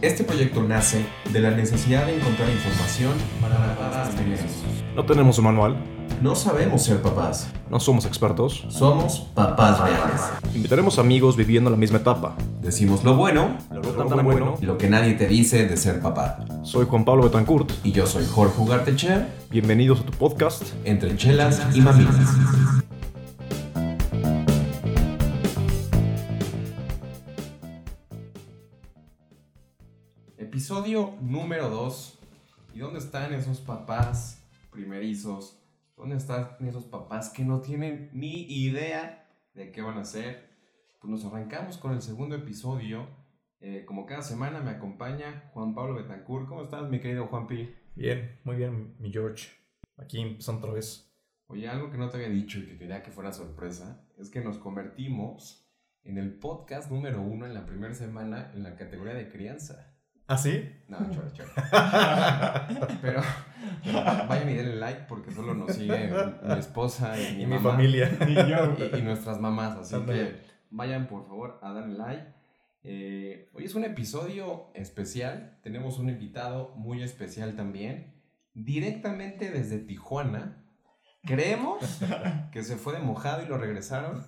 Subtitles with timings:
[0.00, 4.52] Este proyecto nace de la necesidad de encontrar información para papás millennials.
[4.94, 5.76] No tenemos un manual,
[6.22, 8.64] No sabemos ser papás, no somos expertos.
[8.68, 10.20] somos papás reales.
[10.54, 12.36] Invitaremos amigos viviendo la misma etapa.
[12.62, 14.56] Decimos lo bueno Lo no tan bueno.
[14.60, 16.38] y lo que nadie te dice de ser papá.
[16.62, 17.70] Soy Juan Pablo Betancourt.
[17.84, 20.62] Y yo soy Jorge Ugarteche, Bienvenidos a tu podcast.
[20.84, 22.14] entre chelas y mamitas.
[30.68, 32.18] Episodio número 2.
[32.74, 35.58] ¿Y dónde están esos papás primerizos?
[35.96, 40.50] ¿Dónde están esos papás que no tienen ni idea de qué van a hacer?
[41.00, 43.08] Pues nos arrancamos con el segundo episodio.
[43.60, 46.46] Eh, como cada semana me acompaña Juan Pablo Betancourt.
[46.46, 47.74] ¿Cómo estás, mi querido Juan Pi?
[47.94, 49.48] Bien, muy bien, mi George.
[49.96, 51.10] Aquí empezando otra vez.
[51.46, 54.42] Oye, algo que no te había dicho y que quería que fuera sorpresa es que
[54.42, 55.66] nos convertimos
[56.04, 59.87] en el podcast número uno en la primera semana en la categoría de crianza.
[60.28, 60.70] ¿Ah, sí?
[60.88, 61.48] No, choro, choro.
[63.00, 63.22] Pero
[64.28, 66.10] vayan y denle like porque solo nos sigue
[66.42, 68.10] mi esposa y mi, Y mi mamá familia.
[68.28, 69.76] y, y nuestras mamás.
[69.78, 70.18] Así Ándale.
[70.30, 72.26] que vayan por favor a darle like.
[72.84, 75.58] Eh, hoy es un episodio especial.
[75.62, 78.14] Tenemos un invitado muy especial también.
[78.54, 80.62] Directamente desde Tijuana.
[81.24, 82.00] Creemos
[82.52, 84.24] que se fue de mojado y lo regresaron.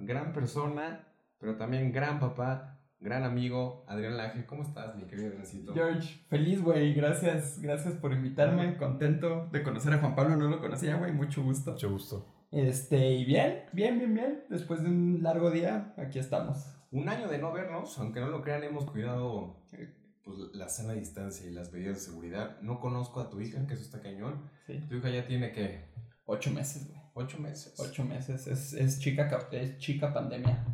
[0.00, 1.06] Gran persona,
[1.38, 4.46] pero también gran papá, gran amigo, Adrián Laje.
[4.46, 5.74] ¿Cómo estás, mi querido Adriancito?
[5.74, 6.94] George, feliz, güey.
[6.94, 8.76] Gracias, gracias por invitarme.
[8.76, 10.36] Contento de conocer a Juan Pablo.
[10.36, 11.12] No lo conocía, güey.
[11.12, 11.72] Mucho gusto.
[11.72, 12.26] Mucho gusto.
[12.50, 14.44] Este, y bien, bien, bien, bien.
[14.48, 16.76] Después de un largo día, aquí estamos.
[16.90, 20.92] Un año de no vernos, aunque no lo crean, hemos cuidado eh, pues, la sana
[20.92, 22.60] distancia y las medidas de seguridad.
[22.60, 24.50] No conozco a tu hija, que eso está cañón.
[24.66, 24.78] Sí.
[24.88, 25.90] Tu hija ya tiene que
[26.26, 27.00] Ocho meses, güey.
[27.14, 27.74] ocho meses.
[27.78, 28.46] Ocho meses.
[28.46, 30.64] Es, es, chica, es chica pandemia.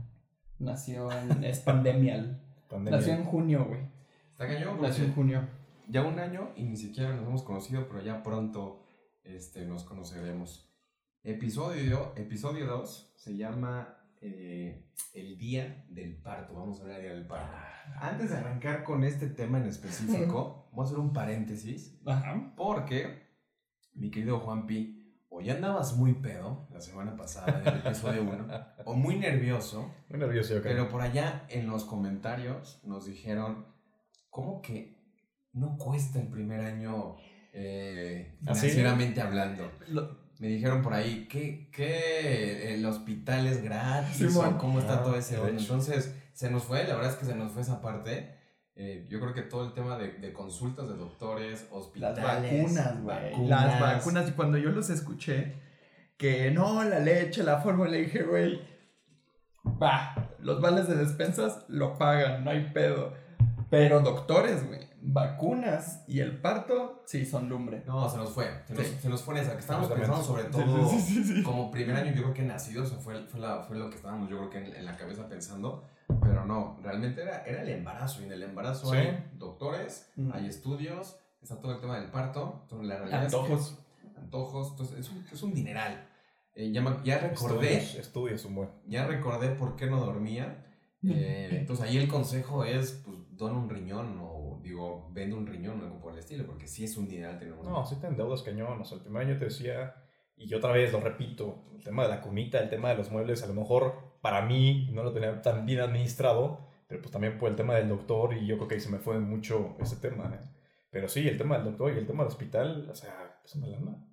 [0.58, 1.44] Nació en.
[1.44, 2.42] Es pandemial.
[2.68, 2.98] Pandemia.
[2.98, 3.80] Nació en junio, güey.
[4.32, 4.80] Está cañón.
[4.82, 5.48] Nació en junio.
[5.88, 8.84] Ya un año y ni siquiera nos hemos conocido, pero ya pronto
[9.24, 10.68] este, nos conoceremos.
[11.22, 16.54] Episodio, episodio 2 se llama eh, El Día del Parto.
[16.54, 17.56] Vamos a hablar del Día del Parto.
[18.00, 21.98] Antes de arrancar con este tema en específico, voy a hacer un paréntesis.
[22.04, 22.52] Ajá.
[22.56, 23.28] Porque,
[23.94, 24.97] mi querido Juanpi,
[25.38, 28.46] o ya andabas muy pedo la semana pasada en el episodio 1,
[28.84, 30.72] o muy nervioso, Muy nervioso yo creo.
[30.74, 33.66] pero por allá en los comentarios nos dijeron,
[34.30, 34.98] ¿cómo que
[35.52, 37.16] no cuesta el primer año
[37.52, 38.60] eh, ¿Ah, sí?
[38.62, 39.70] financieramente hablando?
[39.88, 44.36] Lo- Me dijeron por ahí, ¿qué, qué el hospital es gratis?
[44.36, 45.36] O ¿Cómo está Ah, todo ese.
[45.48, 48.37] Entonces, se nos fue, la verdad es que se nos fue esa parte.
[48.80, 53.02] Eh, yo creo que todo el tema de, de consultas de doctores, Las hospitales, vacunas,
[53.02, 53.46] güey.
[53.48, 54.28] Las vacunas.
[54.28, 55.56] Y cuando yo los escuché,
[56.16, 58.60] que no, la leche, la fórmula, le dije, güey,
[59.82, 63.14] va, los vales de despensas lo pagan, no hay pedo.
[63.70, 67.82] Pero doctores, güey, vacunas y el parto, sí, son lumbre.
[67.86, 68.46] No, se nos fue.
[68.66, 68.96] Se nos, Sí.
[69.02, 69.52] se nos fue en esa.
[69.54, 70.88] Que estábamos pensando sobre todo.
[70.88, 71.42] Sí, sí, sí, sí.
[71.42, 74.30] Como primer año, yo creo que nacido, eso fue, fue, la- fue lo que estábamos,
[74.30, 75.84] yo creo que en, en la cabeza pensando.
[76.20, 78.20] Pero no, realmente era, era el embarazo.
[78.22, 78.96] Y en el embarazo Sí.
[78.96, 80.30] hay doctores, Mm.
[80.32, 82.60] hay estudios, está todo el tema del parto.
[82.62, 83.78] Entonces, la realidad es que- Antojos.
[84.16, 84.70] antojos.
[84.72, 86.08] Entonces, es un, es un dineral.
[86.54, 88.68] Eh, ya, me- ya recordé, Estudios, estudios un buen.
[88.86, 90.64] ya recordé por qué no dormía.
[91.04, 95.80] Eh, entonces, ahí el consejo es, pues, dona un riñón o, digo, vende un riñón
[95.80, 98.08] o algo por el estilo, porque sí es un dineral tener un No, sí te
[98.08, 98.80] endeudas cañón.
[98.80, 99.94] O sea, el primer año te decía,
[100.36, 103.12] y yo otra vez lo repito, el tema de la comida, el tema de los
[103.12, 107.38] muebles, a lo mejor para mí no lo tenía tan bien administrado, pero pues también
[107.38, 109.96] por el tema del doctor y yo creo que ahí se me fue mucho ese
[109.96, 110.32] tema.
[110.34, 110.40] ¿eh?
[110.90, 113.66] Pero sí, el tema del doctor y el tema del hospital, o sea, es una
[113.68, 114.04] lana.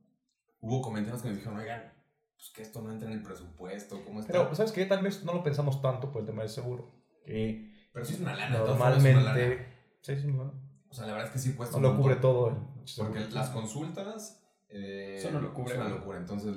[0.62, 1.94] Hubo comentarios que nos dijeron, oigan,
[2.36, 4.32] pues que esto no entra en el presupuesto, ¿cómo está?
[4.34, 4.86] Pero, ¿sabes qué?
[4.86, 6.92] Tal vez no lo pensamos tanto por el tema del seguro.
[7.26, 8.58] Que Pero sí es una lana.
[8.58, 9.24] formas es una lana.
[9.24, 9.68] normalmente...
[10.02, 10.54] Sí, sí, no,
[10.90, 12.50] O sea, la verdad es que sí cuesta no un lo cubre todo.
[12.50, 12.56] el
[12.98, 14.42] Porque las consultas...
[14.70, 16.00] Eh, Eso no lo cubre, Es una güey.
[16.00, 16.18] locura.
[16.18, 16.56] Entonces,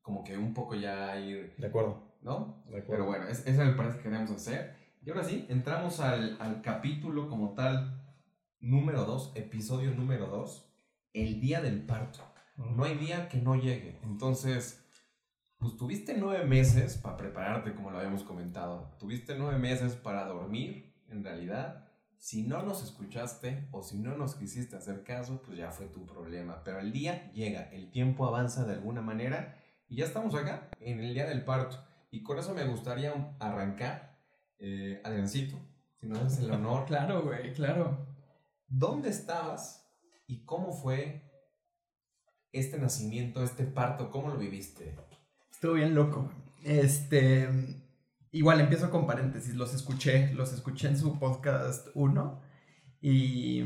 [0.00, 1.54] como que un poco ya ir...
[1.56, 2.62] De acuerdo, ¿No?
[2.86, 4.74] Pero bueno, es- ese es el parece que queremos hacer.
[5.04, 8.00] Y ahora sí, entramos al, al capítulo como tal,
[8.60, 10.68] número 2, episodio número 2,
[11.12, 12.20] el día del parto.
[12.56, 13.98] No hay día que no llegue.
[14.04, 14.84] Entonces,
[15.58, 18.94] pues tuviste nueve meses para prepararte, como lo habíamos comentado.
[19.00, 21.88] Tuviste nueve meses para dormir, en realidad.
[22.18, 26.06] Si no nos escuchaste o si no nos quisiste hacer caso, pues ya fue tu
[26.06, 26.62] problema.
[26.62, 29.58] Pero el día llega, el tiempo avanza de alguna manera
[29.88, 31.78] y ya estamos acá, en el día del parto.
[32.12, 34.18] Y con eso me gustaría arrancar,
[34.58, 35.56] eh, Adriancito,
[35.98, 36.84] si nos haces el honor.
[36.86, 38.06] Claro, güey, claro.
[38.68, 39.90] ¿Dónde estabas
[40.26, 41.22] y cómo fue
[42.52, 44.10] este nacimiento, este parto?
[44.10, 44.94] ¿Cómo lo viviste?
[45.50, 46.30] Estuvo bien loco.
[46.62, 47.48] Este.
[48.30, 52.42] igual empiezo con paréntesis, los escuché, los escuché en su podcast 1
[53.00, 53.62] y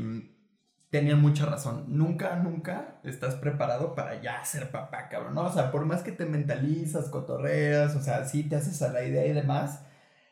[0.89, 1.85] tenían mucha razón.
[1.87, 5.43] Nunca, nunca estás preparado para ya ser papá, cabrón, ¿no?
[5.43, 9.03] O sea, por más que te mentalizas, cotorreas, o sea, sí te haces a la
[9.03, 9.85] idea y demás,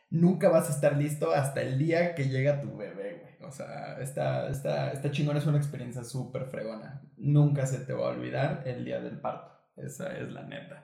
[0.09, 3.35] nunca vas a estar listo hasta el día que llega tu bebé, güey.
[3.47, 7.01] O sea, esta, esta, esta chingona es una experiencia súper fregona.
[7.17, 9.51] Nunca se te va a olvidar el día del parto.
[9.77, 10.83] Esa es la neta.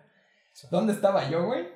[0.69, 1.67] ¿Dónde estaba yo, güey?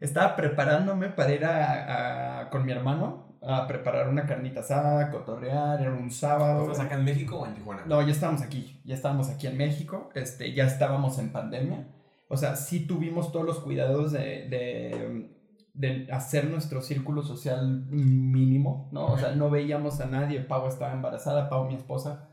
[0.00, 5.92] Estaba preparándome para ir a, con mi hermano a preparar una carnita asada, cotorrear, era
[5.92, 6.70] un sábado.
[6.70, 7.84] ¿Estás acá en México o en Tijuana?
[7.86, 11.86] No, ya estábamos aquí, ya estábamos aquí en México, este, ya estábamos en pandemia.
[12.28, 15.30] O sea, sí tuvimos todos los cuidados de, de,
[15.72, 19.06] de hacer nuestro círculo social mínimo, ¿no?
[19.06, 22.28] O sea, no veíamos a nadie, Pau estaba embarazada, Pau mi esposa,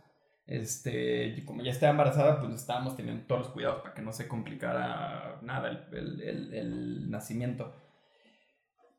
[0.48, 4.12] este, y como ya estaba embarazada, pues estábamos teniendo todos los cuidados para que no
[4.12, 7.74] se complicara nada el, el, el, el nacimiento.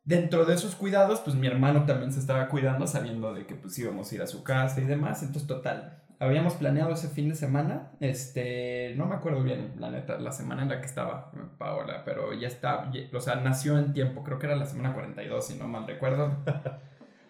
[0.07, 3.77] Dentro de esos cuidados, pues mi hermano también se estaba cuidando, sabiendo de que pues
[3.77, 5.21] íbamos a ir a su casa y demás.
[5.21, 10.17] Entonces, total, habíamos planeado ese fin de semana, este, no me acuerdo bien, la neta,
[10.17, 13.91] la semana en la que estaba Paola, pero ya está, ya- o sea, nació en
[13.93, 16.31] tiempo, creo que era la semana 42, si no mal recuerdo.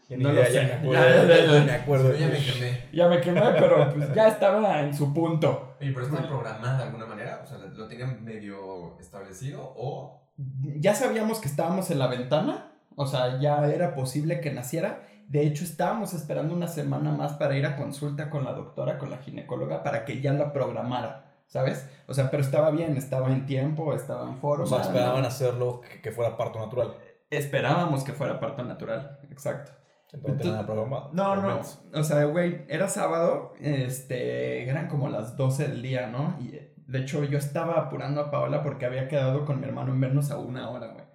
[0.10, 0.64] No lo ya sé.
[0.64, 0.94] me acuerdo.
[0.94, 1.64] Ya, ya, ya, ya.
[1.66, 2.16] me acuerdo.
[2.16, 2.82] Ya me quemé.
[2.94, 5.76] Ya me quemé, pero pues ya estaba en su punto.
[5.82, 7.42] Oye, pero está programada de alguna manera.
[7.44, 10.27] O sea, ¿lo tenían medio establecido o.?
[10.38, 15.08] Ya sabíamos que estábamos en la ventana, o sea, ya era posible que naciera.
[15.28, 19.10] De hecho, estábamos esperando una semana más para ir a consulta con la doctora, con
[19.10, 21.90] la ginecóloga, para que ya la programara, ¿sabes?
[22.08, 24.64] O sea, pero estaba bien, estaba en tiempo, estaba en forma.
[24.64, 25.28] O sea, esperaban ¿no?
[25.28, 26.96] hacerlo que, que fuera parto natural.
[27.30, 29.72] Esperábamos que fuera parto natural, exacto.
[30.14, 31.10] Entonces no programado.
[31.14, 31.62] No,
[31.94, 36.38] o sea, güey, era sábado, este, eran como las 12 del día, ¿no?
[36.40, 36.58] Y
[36.88, 40.32] de hecho yo estaba apurando a Paola porque había quedado con mi hermano en vernos
[40.32, 41.06] a una hora, güey.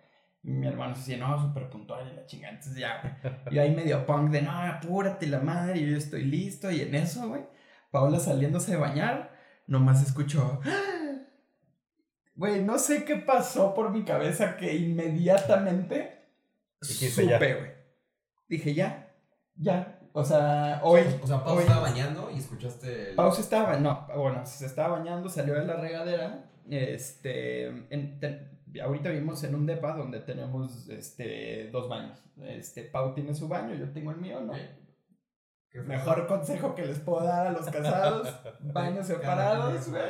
[0.44, 3.34] Y mi hermano se decía, no, súper puntual y la chingada, entonces ya, güey.
[3.54, 6.70] Y ahí medio punk de, no, apúrate la madre, yo estoy listo.
[6.70, 7.42] Y en eso, güey,
[7.90, 9.32] Paola saliéndose de bañar,
[9.66, 11.18] nomás escucho, "Ah".
[12.34, 16.26] güey, no sé qué pasó por mi cabeza que inmediatamente
[17.36, 17.70] supe, güey.
[18.48, 19.14] Dije, ya,
[19.54, 19.91] ya.
[20.14, 21.02] O sea, hoy.
[21.22, 23.10] O sea, Pau hoy- estaba bañando y escuchaste.
[23.10, 23.16] El...
[23.16, 26.44] Pau se estaba, no, bueno, se estaba bañando, salió de la regadera.
[26.68, 28.50] Este, en- te-
[28.82, 32.22] ahorita vivimos en un depa donde tenemos, este, dos baños.
[32.42, 34.52] Este, Pau tiene su baño, yo tengo el mío, ¿no?
[35.86, 38.28] Mejor consejo que les puedo dar a los casados,
[38.60, 40.02] baños separados, güey.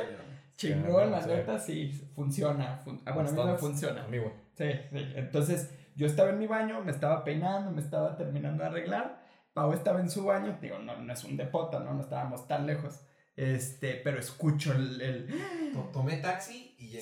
[0.57, 1.29] Chingón, la Sí.
[1.29, 2.77] neta, sí, funciona.
[2.83, 4.03] fun- ah, bueno, a mí me funciona.
[4.03, 4.31] Amigo.
[4.55, 5.11] Sí, sí.
[5.15, 9.22] Entonces, yo estaba en mi baño, me estaba peinando, me estaba terminando de arreglar.
[9.53, 11.93] Pau estaba en su baño, digo, no, no es un depota, ¿no?
[11.93, 13.05] No estábamos tan lejos.
[13.35, 15.01] Este, pero escucho el.
[15.01, 17.01] el- To- Tomé taxi y llegué.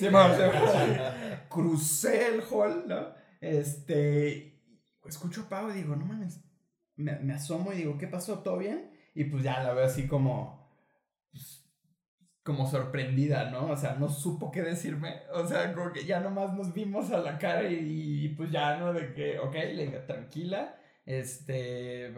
[0.72, 3.14] Sí, crucé el hall, ¿no?
[3.42, 4.62] Este.
[5.06, 6.42] Escucho a Pau y digo, no mames.
[6.96, 8.40] Me, me asomo y digo, ¿qué pasó?
[8.40, 8.92] ¿Todo bien?
[9.16, 10.70] Y pues ya la veo así como.
[11.32, 11.68] pues,
[12.44, 13.68] como sorprendida, ¿no?
[13.68, 15.22] O sea, no supo qué decirme.
[15.34, 18.78] O sea, como que ya nomás nos vimos a la cara y, y, pues ya,
[18.78, 18.94] ¿no?
[18.94, 20.76] De que, ok, le digo, tranquila.
[21.20, 22.14] Este.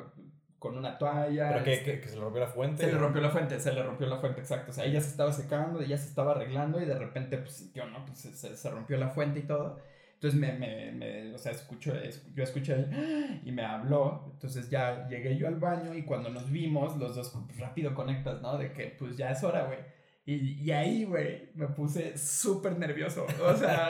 [0.60, 1.50] Con una toalla.
[1.52, 2.86] ¿Pero qué, este, que se le rompió la fuente?
[2.86, 4.72] se le rompió la fuente, se le rompió la fuente, exacto.
[4.72, 7.86] O sea, ella se estaba secando, ella se estaba arreglando y de repente, pues sintió,
[7.88, 8.06] ¿no?
[8.06, 9.82] Pues se, se- rompió la fuente y todo.
[10.14, 12.88] Entonces me, me, me o sea, escucho, es- yo escuché
[13.44, 14.30] y me habló.
[14.32, 18.42] Entonces ya llegué yo al baño y cuando nos vimos, los dos pues, rápido conectas,
[18.42, 18.58] ¿no?
[18.58, 19.80] De que pues ya es hora, güey.
[20.26, 23.26] Y, y ahí, güey, me puse súper nervioso.
[23.46, 23.90] O sea,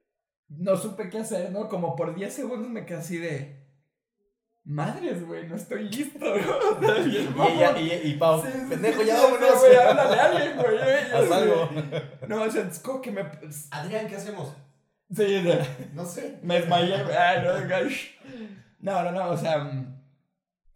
[0.48, 1.68] no supe qué hacer, ¿no?
[1.68, 3.63] Como por 10 segundos me quedé así de...
[4.64, 7.16] Madres, güey, no estoy listo, y
[7.52, 9.60] ella, y, y Pau, Sí, sí, pendejo, sí, ya vámonos.
[9.60, 10.78] güey, háblale a alguien, güey.
[11.14, 11.70] Haz ya, algo.
[12.28, 13.22] No, o sea, es como que me.
[13.70, 14.54] Adrián, ¿qué hacemos?
[15.14, 15.44] Sí,
[15.92, 16.38] No sé.
[16.42, 17.14] me desmayé, güey.
[17.14, 19.70] Ay, no, no, no, no, o sea.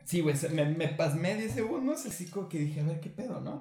[0.05, 3.41] Sí, güey, me, me pasmé 10 segundos, así como que dije, a ver qué pedo,
[3.41, 3.61] ¿no?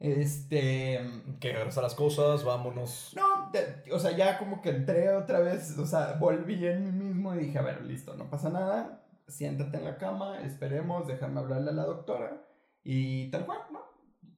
[0.00, 1.00] Este.
[1.40, 3.12] Que regresar las cosas, vámonos.
[3.16, 7.04] No, de- o sea, ya como que entré otra vez, o sea, volví en mí
[7.06, 9.01] mismo y dije, a ver, listo, no pasa nada,
[9.32, 12.44] siéntate en la cama, esperemos, déjame hablarle a la doctora
[12.84, 13.80] y tal cual, ¿no?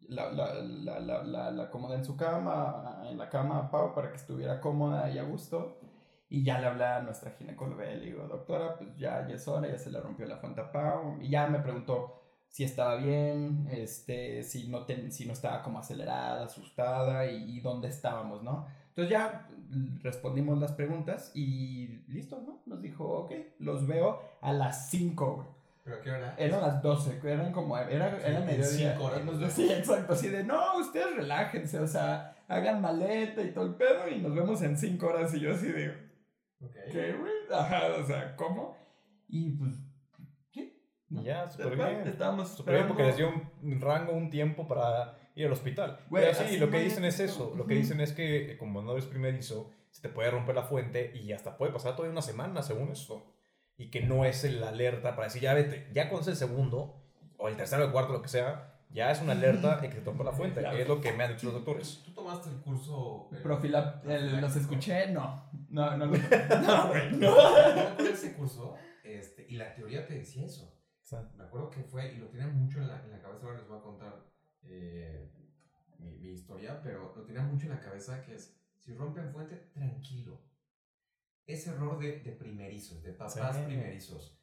[0.09, 0.55] La, la,
[1.01, 5.11] la, la, acomodé en su cama, en la cama a Pau para que estuviera cómoda
[5.11, 5.79] y a gusto.
[6.29, 9.47] Y ya le hablé a nuestra ginecóloga y le digo, doctora, pues ya, ya es
[9.49, 11.19] hora, ya se le rompió la fuente a Pau.
[11.21, 15.79] Y ya me preguntó si estaba bien, este, si, no ten- si no estaba como
[15.79, 18.67] acelerada, asustada y dónde estábamos, ¿no?
[18.97, 19.49] Entonces ya
[20.03, 22.63] respondimos las preguntas y listo, ¿no?
[22.67, 25.49] Nos dijo, ok, los veo a las 5, güey.
[25.83, 26.35] ¿Pero qué hora?
[26.39, 28.93] Eran las 12, que eran como, era, Sí, era mediodía.
[28.93, 29.47] cinco horas, Y nos ¿no?
[29.47, 34.09] decía, exacto, así de, no, ustedes relájense, o sea, hagan maleta y todo el pedo
[34.09, 35.35] y nos vemos en 5 horas.
[35.35, 35.93] Y yo así de,
[36.93, 37.33] ¿Qué, güey?
[37.53, 38.77] Ajá, o sea, ¿cómo?
[39.29, 39.75] Y pues,
[40.53, 40.81] ¿qué?
[41.11, 42.07] Y ya, súper bien.
[42.07, 43.29] Estábamos Súper bien porque les dio
[43.63, 45.99] un rango, un tiempo para ir al hospital.
[46.11, 47.53] Güey, Pero sí, lo que no dicen es eso.
[47.57, 50.63] Lo que dicen es que eh, como no eres primerizo, se te puede romper la
[50.63, 53.25] fuente y hasta puede pasar todavía una semana según eso.
[53.77, 57.03] Y que no es el alerta para decir, ya vete, ya con el segundo,
[57.39, 60.05] o el tercero el cuarto, lo que sea, ya es una alerta de que te
[60.05, 60.61] rompe la fuente.
[60.61, 60.79] Claro.
[60.79, 62.01] Es lo que me han dicho los doctores.
[62.05, 63.29] ¿Tú tomaste el curso?
[63.33, 65.51] eh, Profila, el- los escuché, no.
[65.71, 66.13] No, no, no.
[66.63, 67.35] No, güey, no.
[67.97, 70.71] De ese curso este, y la teoría te decía eso.
[71.37, 73.69] Me acuerdo que fue, y lo tenía mucho en la, en la cabeza, ahora les
[73.69, 74.15] voy a contar
[74.67, 75.31] eh,
[75.99, 79.57] mi, mi historia, pero lo tenía mucho en la cabeza que es, si rompen fuente,
[79.73, 80.41] tranquilo.
[81.47, 83.63] Ese error de, de primerizos, de papás Sí.
[83.67, 84.39] primerizos.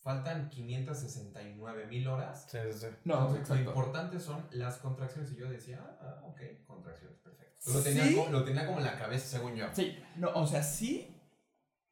[0.00, 2.46] Faltan 569 mil horas.
[2.50, 2.86] Sí, sí, sí.
[3.04, 5.32] No, Entonces, lo importante son las contracciones.
[5.32, 7.72] Y yo decía, ah, ah, ok, contracciones, perfecto.
[7.72, 8.14] Lo tenía, Sí.
[8.14, 9.66] como, lo tenía como en la cabeza, según yo.
[9.72, 11.10] Sí, no, o sea, sí.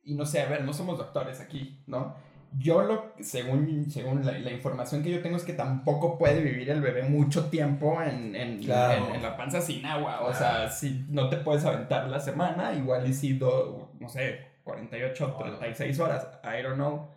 [0.02, 2.14] Y no sé, a ver, no somos doctores aquí, ¿no?
[2.58, 6.68] Yo lo, según, según la, la información que yo tengo es que tampoco puede vivir
[6.70, 9.08] el bebé mucho tiempo en, en, Claro.
[9.08, 10.20] en- en la panza sin agua.
[10.22, 10.36] O Claro.
[10.38, 15.28] sea, si no te puedes aventar la semana, igual y si, do- no sé, 48,
[15.28, 15.58] No, no.
[15.58, 17.08] 36 horas, I don't know.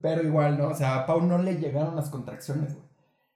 [0.00, 0.68] Pero igual, ¿no?
[0.68, 2.86] O sea, a Pau no le llegaron las contracciones, güey.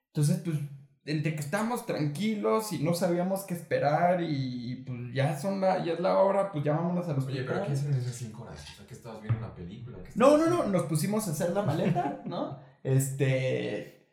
[0.07, 0.57] Entonces, pues,
[1.05, 5.93] entre que estábamos tranquilos y no sabíamos qué esperar y pues ya son la, ya
[5.93, 7.63] es la hora, pues ya vámonos al Oye, pero.
[7.63, 8.61] ¿qué hacen en esas 5 horas?
[8.61, 9.97] O sea, que estabas viendo una película.
[10.03, 12.59] ¿Qué No, no, no, nos pusimos a hacer la maleta, ¿no?
[12.83, 14.09] Este.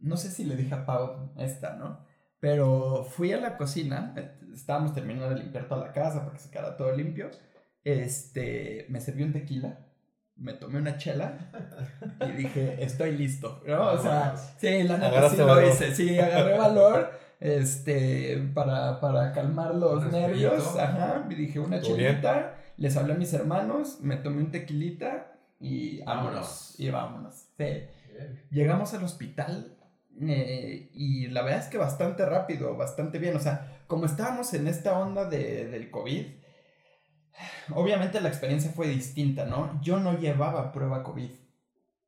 [0.00, 2.04] No sé si le dije a Pau esta, ¿no?
[2.40, 4.14] Pero fui a la cocina,
[4.54, 7.30] estábamos terminando de limpiar toda la casa para que se quedara todo limpio.
[7.82, 9.78] Este, me serví un tequila,
[10.36, 11.50] me tomé una chela
[12.20, 13.92] y dije, estoy listo, ¿no?
[13.92, 15.64] O sea, sí, la neta sí lo valor.
[15.64, 17.10] hice, sí, agarré valor,
[17.44, 23.34] este, para, para calmar los nervios, ajá, y dije una chelita, les hablé a mis
[23.34, 27.66] hermanos, me tomé un tequilita y vámonos, y vámonos, sí.
[28.50, 29.76] Llegamos al hospital
[30.22, 33.36] eh, y la verdad es que bastante rápido, bastante bien.
[33.36, 36.24] O sea, como estábamos en esta onda de, del COVID,
[37.74, 39.78] obviamente la experiencia fue distinta, ¿no?
[39.82, 41.30] Yo no llevaba prueba COVID.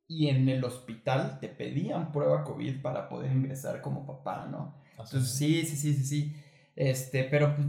[0.08, 4.85] Y en el hospital te pedían prueba COVID para poder ingresar como papá, ¿no?
[4.98, 6.36] Entonces, sí, sí, sí, sí, sí.
[6.74, 7.68] Este, pero, pues,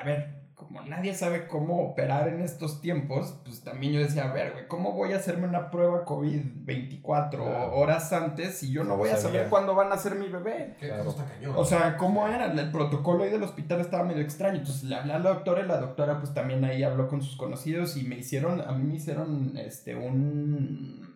[0.00, 4.32] a ver, como nadie sabe cómo operar en estos tiempos, pues también yo decía, a
[4.32, 7.74] ver, güey, ¿cómo voy a hacerme una prueba COVID 24 Claro.
[7.74, 9.32] horas antes si yo no No voy a sabía.
[9.40, 10.76] saber cuándo van a ser mi bebé?
[10.80, 11.14] ¿Qué Claro.
[11.14, 11.54] cañón?
[11.56, 12.50] O sea, ¿cómo era?
[12.52, 14.58] El protocolo ahí del hospital estaba medio extraño.
[14.58, 17.36] Entonces le hablé a la doctora y la doctora pues también ahí habló con sus
[17.36, 21.13] conocidos y me hicieron, a mí me hicieron este un...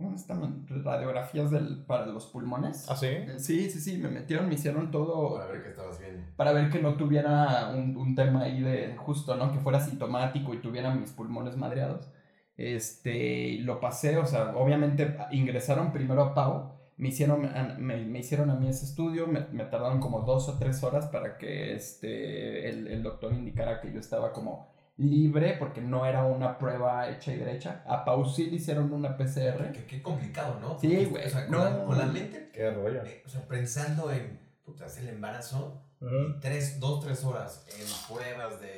[0.00, 0.66] ¿Cómo llaman?
[0.68, 2.86] Radiografías del, para los pulmones.
[2.88, 3.08] ¿Ah, sí?
[3.36, 6.22] Sí, sí, sí, me metieron, me hicieron todo Para ver qué estabas viendo.
[6.36, 9.52] para ver que no tuviera un, un tema ahí de justo, ¿no?
[9.52, 12.08] Que fuera sintomático y tuviera mis pulmones madreados.
[12.56, 18.18] Este, lo pasé, o sea, obviamente ingresaron primero a Pau, me hicieron, a- me, me
[18.20, 21.74] hicieron a mí ese estudio, me, me tardaron como dos o tres horas para que
[21.74, 24.68] este, el, el doctor indicara que yo estaba como
[25.00, 27.82] libre, porque no era una prueba hecha y derecha.
[27.86, 29.72] A Pau sí le hicieron una PCR.
[29.72, 30.78] Qué, qué complicado, ¿no?
[30.78, 31.64] Sí, güey, O sea, con, no.
[31.64, 33.02] la, con la mente, Qué rollo.
[33.04, 38.14] eh, o sea, pensando en, puta, es el embarazo, y tres, dos, tres horas en
[38.14, 38.76] pruebas de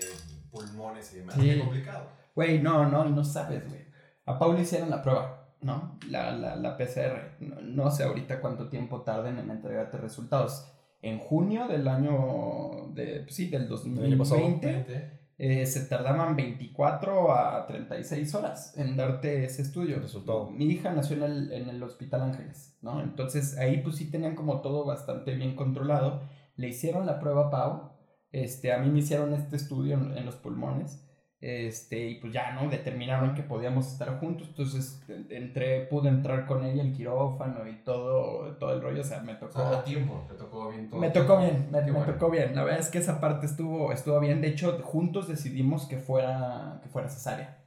[0.51, 1.35] pulmones y demás.
[1.37, 1.43] Sí.
[1.43, 2.07] Qué complicado.
[2.35, 3.83] Güey, no, no, y no sabes, güey.
[4.27, 5.99] A Paul le hicieron la prueba, ¿no?
[6.09, 7.37] La, la, la PCR.
[7.41, 10.69] No, no sé ahorita cuánto tiempo tarden en entregarte resultados.
[11.03, 14.41] En junio del año, de, sí, del año pasado.
[14.41, 19.99] 2020, Gente, eh, se tardaban 24 a 36 horas en darte ese estudio.
[19.99, 20.49] Resultado.
[20.51, 23.03] Mi hija nació en el, en el Hospital Ángeles, ¿no?
[23.03, 26.23] Entonces ahí pues sí tenían como todo bastante bien controlado.
[26.57, 27.91] Le hicieron la prueba a Pau.
[28.31, 31.09] Este, a mí me hicieron este estudio en, en los pulmones.
[31.41, 32.71] Este, y pues ya, ¿no?
[32.71, 34.47] Determinaron que podíamos estar juntos.
[34.51, 39.01] Entonces en- entré, pude entrar con ella al quirófano y todo, todo el rollo.
[39.01, 39.53] O sea, me o tocó.
[39.55, 41.01] sea, a tiempo, te tocó bien todo.
[41.01, 42.13] Me tocó bien, me, Qué me bueno.
[42.13, 42.55] tocó bien.
[42.55, 44.41] La verdad es que esa parte estuvo, estuvo bien.
[44.41, 47.63] De hecho, juntos decidimos que fuera, que fuera cesárea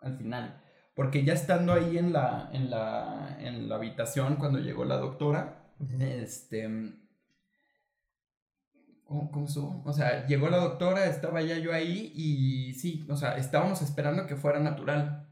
[0.00, 0.60] al final.
[0.94, 5.72] Porque ya estando ahí en la, en la, en la habitación cuando llegó la doctora,
[5.98, 6.68] este...
[9.04, 9.82] ¿Cómo, cómo estuvo?
[9.84, 14.26] O sea, llegó la doctora, estaba ya yo ahí y sí, o sea, estábamos esperando
[14.26, 15.24] que fuera natural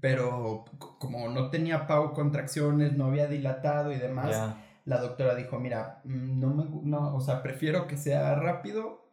[0.00, 0.64] pero
[0.98, 4.56] como no tenía Pau contracciones, no había dilatado y demás.
[4.86, 9.10] La doctora dijo, mira, mm, no me, no, o sea, prefiero que sea rápido,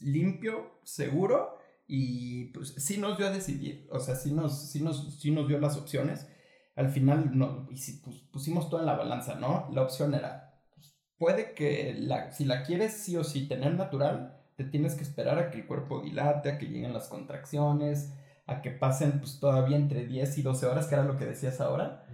[0.00, 5.18] limpio, seguro, y pues sí nos dio a decidir, o sea, sí nos, sí nos,
[5.18, 6.28] sí nos dio las opciones.
[6.76, 9.68] Al final no, y si, pusimos todo en la balanza, ¿no?
[9.72, 14.38] La opción era, pues, puede que la, si la quieres sí o sí tener natural,
[14.56, 18.12] te tienes que esperar a que el cuerpo dilate, a que lleguen las contracciones,
[18.46, 21.60] a que pasen pues todavía entre 10 y 12 horas, que era lo que decías
[21.60, 22.06] ahora.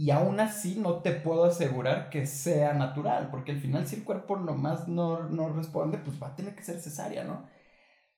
[0.00, 4.04] Y aún así no te puedo asegurar que sea natural, porque al final si el
[4.04, 7.48] cuerpo nomás no, no responde, pues va a tener que ser cesárea, ¿no?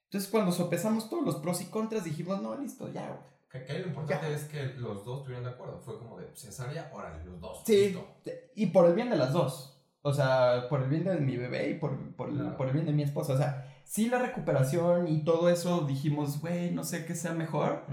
[0.04, 3.20] Entonces cuando sopesamos todos los pros y contras dijimos, no, listo, ya, güey.
[3.50, 5.80] Que, que lo importante es que los dos estuvieron de acuerdo.
[5.80, 7.62] Fue como de cesárea, órale, los dos.
[7.64, 8.06] Sí, listo.
[8.54, 9.82] y por el bien de las dos.
[10.02, 12.56] O sea, por el bien de mi bebé y por, por, Claro.
[12.58, 13.32] por el bien de mi esposa.
[13.32, 17.86] O sea, sí la recuperación y todo eso dijimos, güey, no sé qué sea mejor.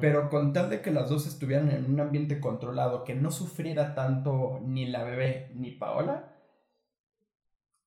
[0.00, 3.94] Pero con tal de que las dos estuvieran en un ambiente controlado, que no sufriera
[3.94, 6.34] tanto ni la bebé ni Paola,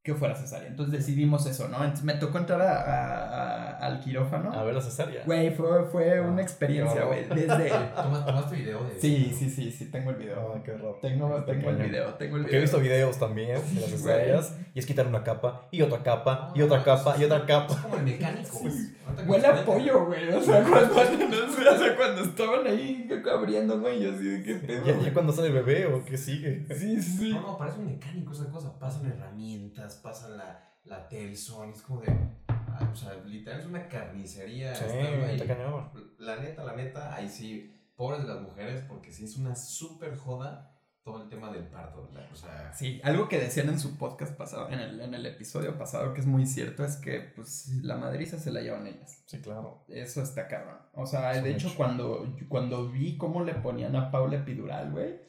[0.03, 0.67] que fuera cesárea.
[0.67, 1.77] Entonces decidimos eso, ¿no?
[1.77, 4.51] Entonces me tocó entrar a- a- a- al quirófano.
[4.51, 5.24] A ver la cesárea.
[5.25, 7.25] Güey, fue, fue Ah, una experiencia, güey.
[7.29, 7.70] Desde...
[7.96, 10.53] Toma- ¿Tomaste video de Sí, sí, sí, sí, tengo el video.
[10.55, 10.98] Ah, qué horror.
[11.03, 12.62] Tengo, Está tengo el video, tengo el Porque he video.
[12.62, 16.62] visto videos también de las cesáreas y es quitar una capa y otra capa y
[16.62, 17.79] Ah, otra capa y otra Es capa.
[17.84, 18.72] como el mecánico, güey.
[18.74, 18.96] Sí.
[19.05, 20.29] Ahorita que Huele a pollo, güey.
[20.34, 24.86] O sea, cuando, o sea, cuando estaban ahí abriendo, güey, yo así de qué pedo.
[24.86, 26.65] ¿Ya, ya cuando sale el bebé o qué sigue?
[26.74, 27.29] Sí, sí, sí.
[27.34, 28.72] No, no, parece un mecánico esa cosa.
[28.79, 31.69] Pasan herramientas, pasan la, la Telson.
[31.69, 32.12] Es como de.
[32.48, 34.74] ah, o sea, literal es una carnicería.
[34.75, 35.36] Sí, ahí.
[35.36, 35.89] está cañón.
[36.19, 37.77] La neta, la neta, ahí sí.
[37.95, 40.67] Pobres de las mujeres, porque sí es una súper joda
[41.03, 42.07] todo el tema del parto.
[42.12, 42.27] ¿verdad?
[42.31, 42.74] O sea.
[42.74, 46.21] Sí, algo que decían en su podcast pasado, en el, en el episodio pasado, que
[46.21, 49.24] es muy cierto, es que pues la madriza se la llevan ellas.
[49.27, 49.83] Sí, claro.
[49.88, 50.77] Eso está cabrón.
[50.93, 51.77] O sea, Es de hecho, hecho.
[51.77, 55.19] cuando, cuando vi cómo le ponían a Paula epidural, güey,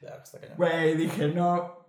[0.00, 0.56] Ya, está cañón.
[0.56, 1.79] güey, dije, no.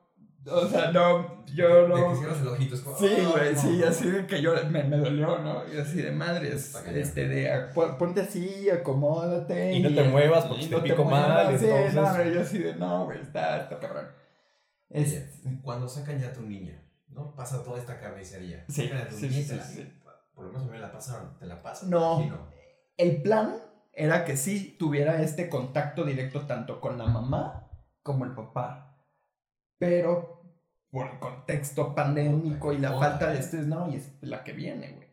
[0.45, 2.15] O sea, no, yo no.
[2.15, 2.97] cierras el ojito, es como.
[2.97, 3.61] Sí, "Ay, güey, no".
[3.61, 5.61] sí, así de que yo me, me dolió, ¿no?
[5.71, 7.67] Y así de madres, este, de
[7.99, 9.73] ponte así, acomódate.
[9.73, 13.05] Y no te muevas porque te pico mal, Sí, entonces- no, yo así de, no,
[13.05, 14.07] güey, está, está cabrón.
[14.89, 15.07] Es,
[15.45, 17.35] Oye, cuando sacan ya a tu niña, ¿no?
[17.35, 18.65] Pasa toda esta carnicería.
[18.67, 19.93] Sí, Sacan a tu sí, niña sí, te la- sí.
[20.33, 21.37] Por lo menos a mí me la pasaron.
[21.37, 21.89] ¿Te la pasan?
[21.91, 22.15] No.
[22.15, 22.47] Imagino.
[22.97, 23.55] el plan
[23.93, 27.67] era que sí tuviera este contacto directo tanto con la mamá
[28.03, 28.90] como el papá.
[29.81, 30.43] Pero
[30.91, 34.91] por el contexto pandémico y la falta de estrés, no, y es la que viene,
[34.91, 35.07] güey.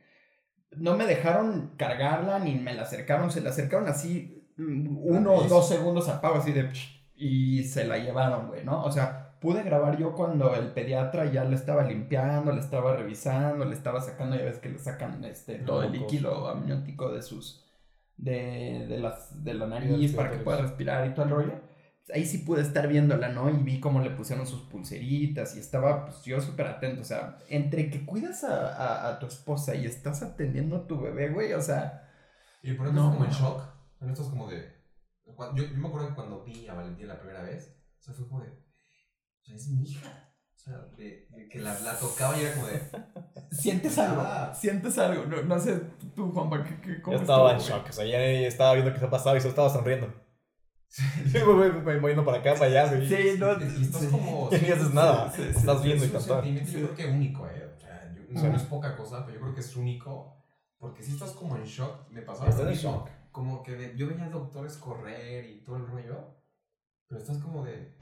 [0.77, 5.45] No me dejaron cargarla ni me la acercaron, se la acercaron así mm, uno o
[5.45, 6.71] dos segundos a Pau, así de
[7.17, 8.85] y se la llevaron, güey, ¿no?
[8.85, 13.65] O sea, pude grabar yo cuando el pediatra ya le estaba limpiando, le estaba revisando,
[13.65, 17.65] le estaba sacando, ya ves que le sacan este todo el líquido amniótico de sus
[18.19, 21.68] de, de las de la nariz para que pueda respirar y todo el rollo.
[22.15, 23.51] Ahí sí pude estar viéndola, ¿no?
[23.51, 27.39] Y vi cómo le pusieron sus pulseritas y estaba pues yo súper atento, o sea,
[27.49, 31.53] entre que cuidas a, a, a tu esposa y estás atendiendo a tu bebé, güey,
[31.53, 32.09] o sea,
[32.63, 33.01] Y por No.
[33.09, 33.63] eso como en shock.
[34.01, 34.79] En esto es como de.
[35.55, 38.27] Yo, yo me acuerdo que cuando vi a Valentina la primera vez, o sea, fue
[38.29, 38.49] como de.
[38.51, 40.09] O sea, es mi hija.
[40.55, 42.81] O sea, de, de que la, la tocaba y era como de.
[43.51, 44.45] sientes Ah.
[44.47, 45.79] algo, sientes algo, no, no sé,
[46.15, 48.99] tú, Juanpa, ¿qué, qué, cómo Yo estaba en shock, o sea, ya estaba viendo qué
[49.01, 50.13] se pasaba y solo estaba sonriendo.
[50.89, 51.03] Sí,
[51.35, 53.07] me voy me voy moviendo para acá, para allá, güey.
[53.09, 54.09] Sí, no, Y estás sí.
[54.11, 54.51] como.
[54.51, 55.31] Ya ni haces nada.
[55.31, 56.85] Sí, sí, Estás sí, viendo y es un sentimiento, yo Sí.
[56.85, 57.71] creo que único, ¿eh?
[57.77, 60.35] O sea, yo- o sea, no es poca cosa, pero yo creo que es único.
[60.79, 63.09] Porque si estás como en shock, me pasaba Estás en shock.
[63.33, 66.37] Como que de- yo veía doctores correr y todo el rollo,
[67.09, 67.97] pero estás como de.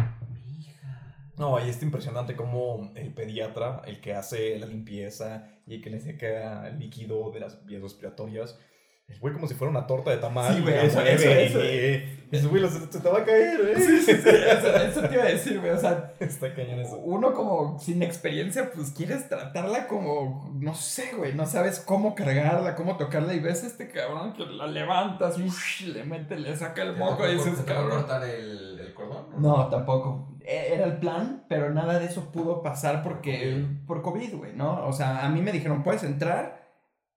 [0.46, 1.32] Hija.
[1.38, 5.90] No, y es impresionante como el pediatra, el que hace la limpieza y el que
[5.90, 8.58] le saca el líquido de las vías respiratorias,
[9.20, 10.54] güey como si fuera una torta de tamal.
[10.54, 12.48] Sí, güey, eso, eso, eso.
[12.50, 13.74] güey, se, te va a caer, ¿eh?
[13.76, 16.98] Sí, sí, sí, eso, eso te iba a decir, güey, o sea, Está cañón eso.
[16.98, 22.74] uno como sin experiencia, pues quieres tratarla como, no sé, güey, no sabes cómo cargarla,
[22.74, 26.94] cómo tocarla y ves a este cabrón que la levantas, le mete, le saca el
[26.94, 27.90] ¿Te moco y dices, cabrón.
[28.00, 29.26] cortar el, el cordón?
[29.38, 30.36] No, tampoco.
[30.44, 34.84] E- Era el plan, pero nada de eso pudo pasar porque por COVID, güey, ¿no?
[34.86, 36.66] O sea, a mí me dijeron, puedes entrar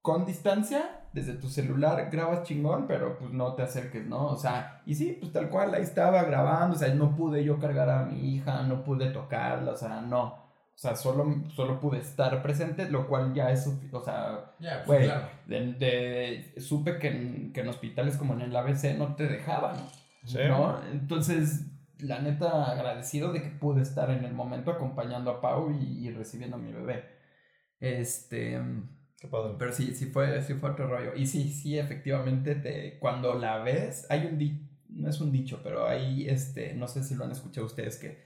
[0.02, 4.28] con distancia desde tu celular, grabas chingón, pero pues no te acerques, ¿no?
[4.28, 7.58] O sea, y sí, pues tal cual, ahí estaba grabando, o sea, no pude yo
[7.60, 10.24] cargar a mi hija, no pude tocarla, o sea, no.
[10.24, 15.00] O sea, solo, solo pude estar presente, lo cual ya es, o sea, Ya, pues
[15.00, 15.06] Güey.
[15.10, 15.28] claro.
[15.48, 19.76] de, de- supe que en, que en hospitales como en el ABC no te dejaban,
[20.24, 20.38] Sí.
[20.48, 20.80] ¿no?
[20.91, 21.65] Entonces,
[21.98, 26.12] la neta, agradecido de que pude estar en el momento acompañando a Pau y, y
[26.12, 27.04] recibiendo a mi bebé.
[27.80, 28.62] Este,
[29.19, 29.55] Qué padre.
[29.60, 31.13] pero sí, sí fue, sí fue otro rollo.
[31.15, 35.60] Y sí, sí, efectivamente, te, cuando la ves, hay un dicho, no es un dicho,
[35.63, 38.23] pero hay, este, no sé si lo han escuchado ustedes, que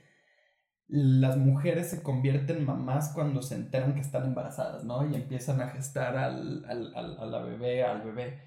[0.87, 5.09] las mujeres se convierten mamás cuando se enteran que están embarazadas, ¿no?
[5.09, 8.39] Y empiezan a gestar al, al, al- a la bebé, al bebé.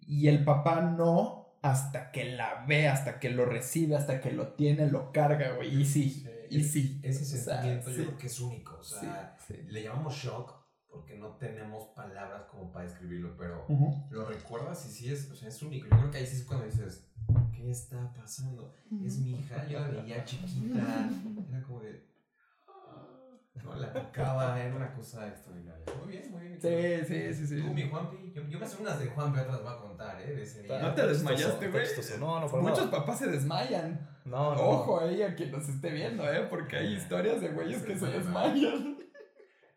[0.00, 4.48] Y el papá no hasta que la ve, hasta que lo recibe, hasta que lo
[4.54, 5.80] tiene, lo carga, güey.
[5.82, 7.00] Y sí, y sí.
[7.04, 7.98] Ese O sea, sentimiento sí.
[7.98, 8.76] yo creo que es único.
[8.80, 9.62] O sea, Sí, sí.
[9.70, 10.61] le llamamos shock
[10.92, 13.66] porque no tenemos palabras como para describirlo, pero
[14.10, 15.88] lo recuerdas y sí es, o sea, es único.
[15.88, 17.08] Yo creo que ahí sí es cuando dices,
[17.56, 18.74] ¿qué está pasando?
[19.04, 21.08] Es mi hija, yo la veía chiquita,
[21.48, 22.12] era como de...
[23.62, 25.84] No, la tocaba, era una cosa extraordinaria.
[26.02, 26.60] Muy bien, muy bien.
[26.60, 27.60] Sí, sí, sí, sí.
[27.60, 30.34] Tú, mi Juanpi, yo, yo me sé unas de Juanpi, otras voy a contar, ¿eh?
[30.34, 30.80] De ese día.
[30.80, 31.86] No te desmayaste, güey.
[32.18, 32.90] No, no, Muchos nada.
[32.90, 34.08] papás se desmayan.
[34.24, 34.60] No, no.
[34.62, 36.46] Ojo ahí a quien nos esté viendo, ¿eh?
[36.48, 38.91] Porque hay historias de güeyes que se desmayan.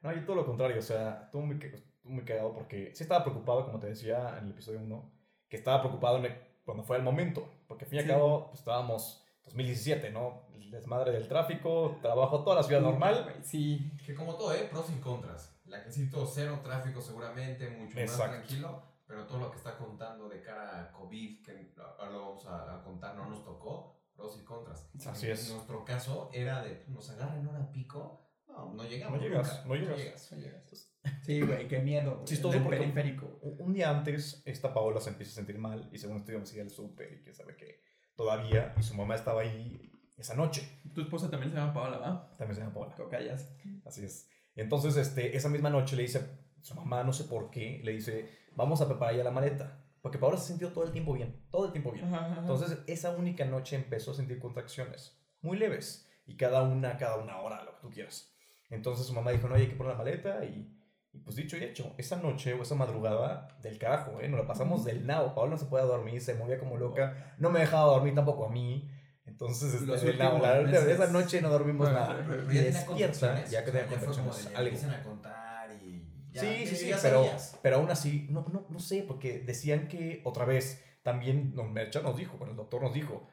[0.05, 1.59] No, yo todo lo contrario, o sea, estuve muy,
[2.03, 5.11] muy cagado porque sí estaba preocupado, como te decía en el episodio 1,
[5.49, 8.11] que estaba preocupado en el- cuando fue el momento, porque al fin y al Sí.
[8.11, 10.43] cabo pues, estábamos 2017, ¿no?
[10.53, 13.23] El desmadre del tráfico, trabajo toda la ciudad normal.
[13.23, 13.91] Güey, Sí.
[14.05, 14.67] Que como todo, ¿eh?
[14.71, 15.59] Pros y contras.
[15.65, 18.33] La que sí todo cero tráfico seguramente, mucho más Exacto.
[18.37, 22.45] tranquilo, pero todo lo que está contando de cara a COVID, que ahora lo vamos
[22.45, 24.87] a, a contar, no nos tocó, pros y contras.
[25.07, 25.47] Así en, es.
[25.49, 28.24] En nuestro caso era de, nos agarran hora pico,
[28.55, 29.17] no, no llegamos.
[29.19, 30.31] No llegas, nunca, no llegas.
[30.31, 30.91] No llegas.
[31.23, 32.21] Sí, güey, qué miedo.
[32.25, 33.39] Chistoso Del porque- periférico.
[33.41, 36.55] Un día antes, esta Paola se empieza a sentir mal y según esto íbamos a
[36.55, 37.81] ir al súper y que sabe que
[38.15, 40.79] todavía, y su mamá estaba ahí esa noche.
[40.93, 42.31] Tu esposa también se llama Paola, ¿va?
[42.37, 42.95] También se llama Paola.
[42.95, 43.49] Cocayas.
[43.85, 44.29] Así es.
[44.55, 46.21] Entonces, este, esa misma noche le dice,
[46.61, 49.81] su mamá, no sé por qué, le dice, vamos a preparar ya la maleta.
[50.01, 52.05] Porque Paola se sintió todo el tiempo bien, todo el tiempo bien.
[52.37, 57.39] Entonces, esa única noche empezó a sentir contracciones, muy leves, y cada una, cada una
[57.41, 58.31] hora, lo que tú quieras.
[58.75, 60.71] Entonces su mamá dijo, no, hay que poner la maleta, y,
[61.11, 64.27] y pues dicho y hecho, esa noche o esa madrugada, del carajo, ¿eh?
[64.29, 65.33] Nos la pasamos del nao.
[65.33, 68.49] Paola no se podía dormir, se movía como loca, no me dejaba dormir tampoco a
[68.49, 68.91] mí.
[69.25, 70.87] Entonces, este, últimos La- meses.
[70.87, 72.23] esa noche no dormimos Bueno, nada.
[72.27, 74.59] pero Pero Y despierta, ya que tenía contracciones, algo.
[74.61, 77.59] empiezan a contar y ya, Sí, sí, sí, pero, sabías.
[77.63, 82.01] pero aún así, no, no, no sé, porque decían que otra vez, también nos, Mercha
[82.01, 83.27] nos dijo, bueno, el doctor nos dijo,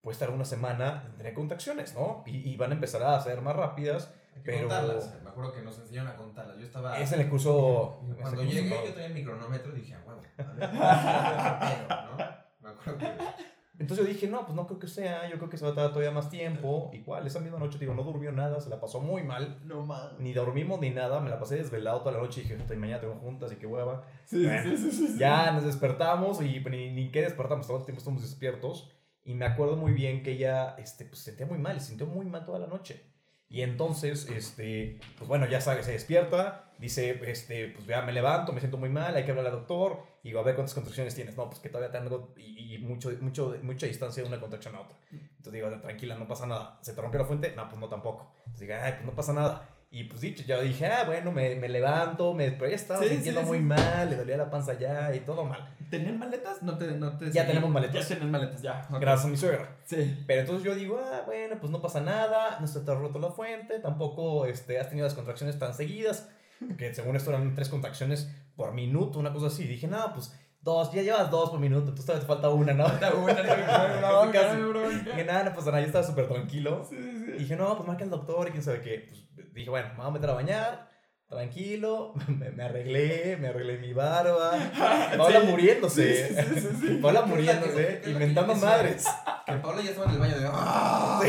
[0.00, 2.22] puede estar una semana, tendré contracciones, ¿no?
[2.26, 4.14] Y, y van a empezar a ser más rápidas.
[4.36, 5.22] Hay que pero- contarlas.
[5.22, 6.58] Me acuerdo que nos enseñaron a contarlas.
[6.58, 6.98] Yo estaba...
[6.98, 7.98] Es en el curso...
[8.20, 8.84] Cuando curso, llegué, ¿no?
[8.84, 12.16] yo traía mi cronómetro y dije, a huevo, a ver, ¿no?
[12.60, 13.54] Me acuerdo que...
[13.76, 15.74] Entonces yo dije, no, pues no creo que sea, yo creo que se va a
[15.74, 16.90] tardar todavía más tiempo.
[16.92, 19.58] Igual, esa misma noche, digo, no durmió nada, se la pasó muy mal.
[19.64, 20.20] No mames.
[20.20, 22.76] Ni dormimos ni nada, me la pasé desvelado toda la noche y dije, "Puta, y
[22.76, 24.04] mañana tengo juntas y qué hueva.
[24.26, 25.18] Sí, Bueno, sí, sí, sí, sí.
[25.18, 28.92] Ya nos despertamos y ni, ni qué despertamos, todo el tiempo estamos despiertos.
[29.24, 32.06] Y me acuerdo muy bien que ella este, pues, se sentía muy mal, se sintió
[32.06, 33.12] muy mal toda la noche.
[33.48, 38.52] Y entonces, este, pues bueno, ya sabe, se despierta, dice, este, pues ya me levanto,
[38.52, 40.02] me siento muy mal, hay que hablar al doctor.
[40.22, 41.36] Y digo, a ver cuántas contracciones tienes.
[41.36, 44.80] No, pues que todavía tengo y, y mucho, mucho, mucha distancia de una contracción a
[44.80, 44.96] otra.
[45.12, 46.78] Entonces digo, tranquila, no pasa nada.
[46.82, 47.52] ¿Se te rompió la fuente?
[47.54, 48.32] No, pues no tampoco.
[48.38, 49.68] Entonces digo, ay, pues no pasa nada.
[49.96, 53.10] Y pues dicho, yo dije, ah, bueno, me, me levanto, me, pero ya estaba Sí,
[53.10, 53.64] sintiendo sí, muy sí.
[53.64, 55.72] mal, le dolía la panza ya y todo mal.
[55.88, 56.62] ¿Tenían maletas?
[56.64, 58.00] No te, no te Ya tenemos maletas.
[58.08, 58.84] Ya tienen maletas, ya.
[58.90, 59.76] Gracias a mi suegra.
[59.84, 60.24] Sí.
[60.26, 63.20] Pero entonces yo digo, ah, bueno, pues no pasa nada, no se te ha roto
[63.20, 66.28] la fuente, tampoco este, has tenido las contracciones tan seguidas,
[66.76, 69.62] que según esto eran tres contracciones por minuto, una cosa así.
[69.64, 72.86] Dije, no, pues dos, ya llevas dos por minuto, entonces todavía te falta una, ¿no?
[72.88, 73.42] Está buena,
[74.00, 74.56] No, casi.
[74.58, 74.88] no, bro.
[74.88, 76.84] Dije, nada, no pasa nada, yo estaba súper tranquilo.
[76.88, 77.32] Sí, sí, Y sí.
[77.40, 79.08] dije, no, pues marca el doctor y quién sabe qué.
[79.10, 79.24] Pues
[79.60, 80.90] dije, bueno, me voy a meter a bañar,
[81.28, 84.52] tranquilo, me, me arreglé, me arreglé mi barba.
[85.16, 85.46] Paola Sí.
[85.46, 86.28] muriéndose.
[86.28, 86.94] Sí, sí, sí, sí, sí.
[87.02, 89.04] Paola ¿Qué es la que- muriéndose, inventando madres.
[89.46, 90.48] Que Pablo ya estaba en el baño de...
[90.50, 91.20] ¡Ah!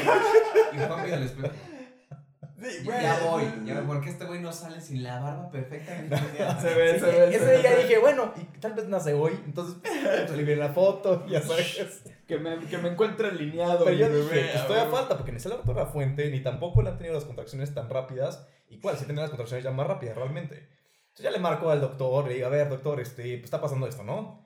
[0.74, 1.54] Y Juan pide al espejo.
[2.58, 3.02] Sí, güey.
[3.02, 3.44] ya voy.
[3.66, 6.16] Ya, porque este güey no sale sin la barba perfectamente.
[6.62, 7.36] Se ve, Sí, se ve.
[7.36, 11.26] ese día dije, bueno, y tal vez nace hoy, entonces pues, le vi la foto,
[11.28, 12.04] ya sabes.
[12.26, 13.86] Que me, que me encuentre alineado.
[13.86, 16.28] Pero yo dije, bebé, pues a falta, porque ni se le ha roto la fuente,
[16.32, 18.48] ni tampoco le han tenido las contracciones tan rápidas.
[18.68, 20.56] Y cuál, sí tenía las contracciones ya más rápidas, realmente.
[20.56, 23.86] Entonces ya le marco al doctor, le digo, a ver, doctor, este, pues está pasando
[23.86, 24.44] esto, ¿no?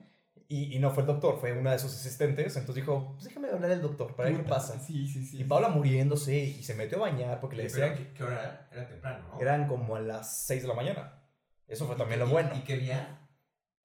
[0.52, 2.56] Y, y no fue el doctor, fue una de sus asistentes.
[2.56, 4.80] Entonces dijo, pues déjame hablar al doctor, para ver qué pasa.
[4.80, 5.38] Sí, sí, sí.
[5.40, 8.68] Y Paula muriéndose y se metió a bañar porque le decían ¿Qué, ¿Qué hora era?
[8.72, 9.36] Era temprano, ¿no?
[9.38, 11.22] que eran como a las 6 de la mañana.
[11.68, 12.50] Eso fue ¿Y también qué- lo bueno.
[12.56, 13.28] ¿Y qué día?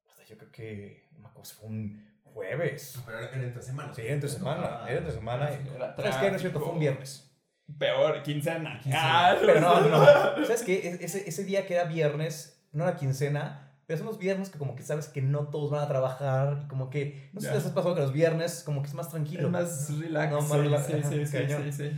[0.09, 2.99] Hasta yo creo que, no me acuerdo si fue un jueves.
[3.05, 3.95] Pero era entre semanas.
[3.95, 5.49] Sí, era entre semana, era entre semana.
[5.97, 6.29] ¿Sabes qué?
[6.31, 7.31] No es cierto, fue un viernes.
[7.77, 8.79] Peor, quincena.
[8.81, 9.29] Quincena.
[9.31, 10.45] Ah, Pero no, no.
[10.45, 10.87] ¿Sabes qué?
[10.89, 14.57] Es- Ese, ese día que era viernes, no era quincena, pero son los viernes que
[14.57, 17.53] como que sabes que no todos van a trabajar y como que, no sé si
[17.53, 19.47] les has pasado que los viernes como que es más tranquilo.
[19.47, 20.31] Es más relax.
[20.31, 21.91] No, más sí, relax, Sí, sí, sí, sí, sí.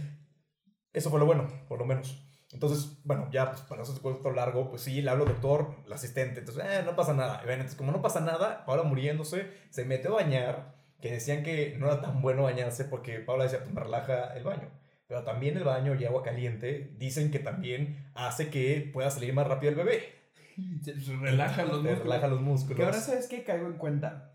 [0.93, 2.23] Eso fue lo bueno, por lo menos.
[2.51, 5.93] Entonces, bueno, ya pues para eso cuento largo, pues sí, le hablo al doctor, el
[5.93, 7.39] asistente, entonces, eh, no pasa nada.
[7.43, 11.43] Y bueno, entonces, como no pasa nada, Paula muriéndose, se metió a bañar, que decían
[11.43, 14.69] que no era tan bueno bañarse porque Paula decía, pues me relaja el baño.
[15.07, 19.47] Pero también el baño y agua caliente dicen que también hace que pueda salir más
[19.47, 20.16] rápido el bebé.
[21.21, 21.99] Relaja los músculos.
[22.03, 22.77] relaja los músculos.
[22.77, 24.31] Que ahora sabes que caigo en cuenta.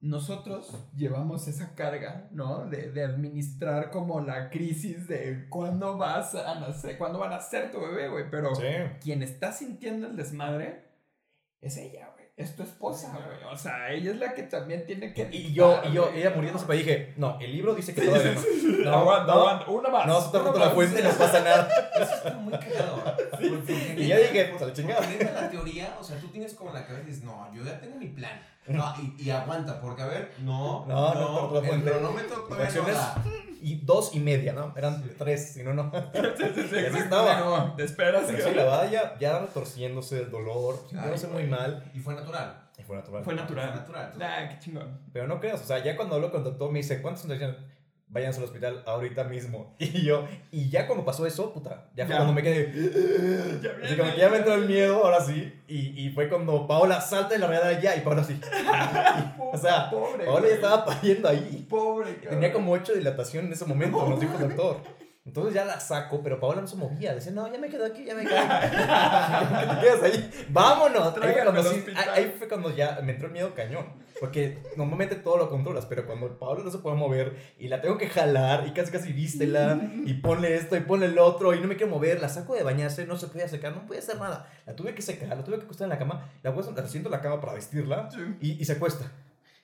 [0.00, 2.66] nosotros llevamos esa carga, ¿no?
[2.68, 7.72] De, de administrar como la crisis de cuándo vas a nacer, cuándo va a nacer
[7.72, 8.30] tu bebé, güey.
[8.30, 8.62] Pero Sí.
[9.02, 10.84] quien está sintiendo el desmadre
[11.60, 12.15] es ella, güey.
[12.36, 13.50] Es tu esposa, güey.
[13.50, 15.26] O sea, ella es la que también tiene que.
[15.32, 18.36] Y yo, y yo, ella muriéndose, pero dije, no, el libro dice que Sí, todavía
[18.36, 18.76] sí, no.
[18.76, 18.82] sí.
[18.84, 19.40] No, aguanta, no.
[19.40, 19.70] aguanta.
[19.70, 20.06] Una más.
[20.06, 21.66] No, se te roto la fuente y no pasa nada.
[21.94, 23.02] Eso está muy cagado.
[23.96, 25.00] Y ya dije, pues a la chingada.
[25.34, 27.96] La teoría, o sea, tú tienes como la cabeza y dices, no, yo ya tengo
[27.96, 28.38] mi plan.
[28.68, 32.56] No, y, y aguanta, porque a ver, no, No, no la el cronómetro todavía no
[32.56, 32.94] Reacciones.
[32.94, 33.24] da.
[33.62, 34.72] Y dos y media, ¿no?
[34.76, 35.90] Eran tres, si no, no.
[36.36, 37.40] Sí, sí, estaba.
[37.40, 38.24] No, te esperas.
[38.26, 38.50] Pero güey.
[38.50, 41.90] sí, la verdad ya, ya retorciéndose el dolor, sintiéndose muy mal.
[41.94, 42.62] Y fue natural.
[42.78, 43.24] Y fue natural.
[43.24, 43.68] Fue natural.
[43.70, 44.12] Fue natural.
[44.20, 45.00] Ah, qué chingón.
[45.12, 47.30] Pero no creas, o sea, ya cuando hablo con el doctor me dice, ¿cuántos son
[47.30, 47.56] decían?
[48.08, 49.74] Váyanse al hospital ahorita mismo.
[49.80, 52.18] Y yo, y ya cuando pasó eso, puta, ya fue Ya.
[52.18, 52.72] cuando me quedé.
[53.62, 55.52] Ya Así como que ya me entró el miedo, ahora sí.
[55.66, 58.40] Y, y fue cuando Paola salta de la realidad ya, y Paola sí.
[59.52, 60.24] O sea, pobre.
[60.24, 61.66] Paola ya estaba pariendo ahí.
[61.68, 62.30] Pobre, cabrón.
[62.40, 64.76] Tenía como 8 de dilatación en ese momento, No, nos dijo el doctor.
[65.26, 67.12] Entonces ya la saco, pero Paola no se movía.
[67.14, 68.36] Decía, no, ya me quedo aquí, ya me quedo.
[68.36, 70.30] ¿Qué te quedas ahí?
[70.50, 71.14] ¡Vámonos!
[71.20, 71.84] Ahí fue, cuando sí-
[72.14, 73.86] ahí fue cuando ya me entró el miedo cañón.
[74.20, 77.98] Porque normalmente todo lo controlas, pero cuando Paola no se puede mover y la tengo
[77.98, 81.66] que jalar y casi casi vístela y ponle esto y ponle el otro y no
[81.68, 84.48] me quiero mover, la saco de bañarse, no se podía secar, no podía hacer nada.
[84.64, 87.20] La tuve que secar, la tuve que acostar en la cama, la siento en la
[87.20, 88.20] cama para vestirla Sí.
[88.40, 89.10] y, y se acuesta.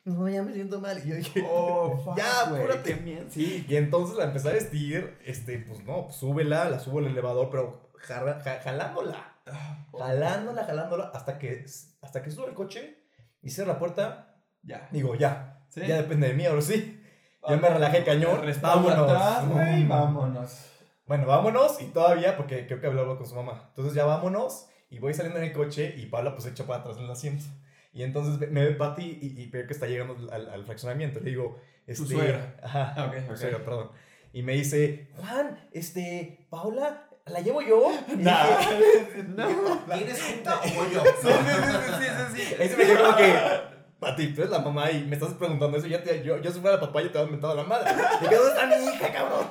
[0.04, 1.00] No, ya me siento mal.
[1.04, 2.98] Y yo dije, Oh, fuck, ya, güey, apúrate.
[3.04, 3.24] qué.
[3.30, 7.06] Sí, y entonces la empecé a vestir, este, pues no, pues, súbela, la subo al
[7.06, 9.36] elevador, pero jarra- ja- jalándola,
[9.96, 11.64] jalándola, jalándola, hasta que,
[12.00, 12.98] hasta que sube el coche
[13.42, 14.88] y cierra la puerta, Ya.
[14.90, 15.82] digo, ya, Sí.
[15.86, 16.98] ya depende de mí, ahora sí.
[17.48, 19.10] Ya me relajé cañón, vámonos.
[19.10, 19.88] atrás, Mm.
[19.88, 20.66] vámonos.
[21.06, 23.64] Bueno, vámonos y todavía, porque creo que hablaba con su mamá.
[23.70, 26.98] Entonces ya vámonos y voy saliendo en el coche y Paula pues echa para atrás
[26.98, 27.44] en el asiento.
[27.92, 31.20] Y entonces me- ve Pati y, y veo que está llegando al, al fraccionamiento.
[31.20, 32.06] Le digo, este...
[32.06, 32.56] suegra.
[32.62, 33.36] Ajá, Ah, ok, mi ok.
[33.36, 33.90] suegra, perdón.
[34.32, 37.92] Y me dice, Juan, este, Paula, ¿la llevo yo?
[38.08, 38.44] Y Nah.
[38.58, 39.78] dije, no.
[39.94, 41.02] ¿Tienes junta o voy yo?
[41.22, 42.06] Sí, sí, sí, sí,
[42.42, 42.54] sí, sí.
[42.62, 43.34] Ahí se me quedó como que,
[44.00, 45.86] Pati, tú eres la mamá y me estás preguntando eso.
[45.86, 47.90] Ya te, yo, yo si fuera la papá, yo te había inventado la madre.
[47.92, 49.46] Y dije, ¿dónde está mi hija, cabrón?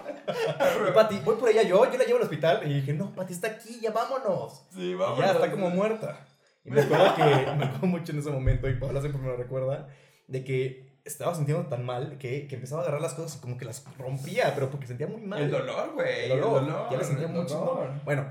[0.90, 2.62] Y Pati, voy por ella yo, yo la llevo al hospital.
[2.70, 4.66] Y dije, no, Pati está aquí, ya vámonos.
[4.74, 5.24] Sí, Y vámonos.
[5.26, 6.26] ya está como muerta.
[6.64, 7.24] Y me acuerdo que
[7.58, 9.88] me acuerdo mucho en ese momento, y Paola siempre me lo recuerda,
[10.28, 13.58] de que estaba sintiendo tan mal que, que empezaba a agarrar las cosas y como
[13.58, 15.42] que las rompía, pero porque sentía muy mal.
[15.42, 16.26] El dolor, güey.
[16.26, 16.62] El dolor.
[16.62, 16.88] El dolor.
[16.92, 17.56] ya le sentía mucho.
[17.56, 17.90] dolor.
[18.06, 18.26] Bueno,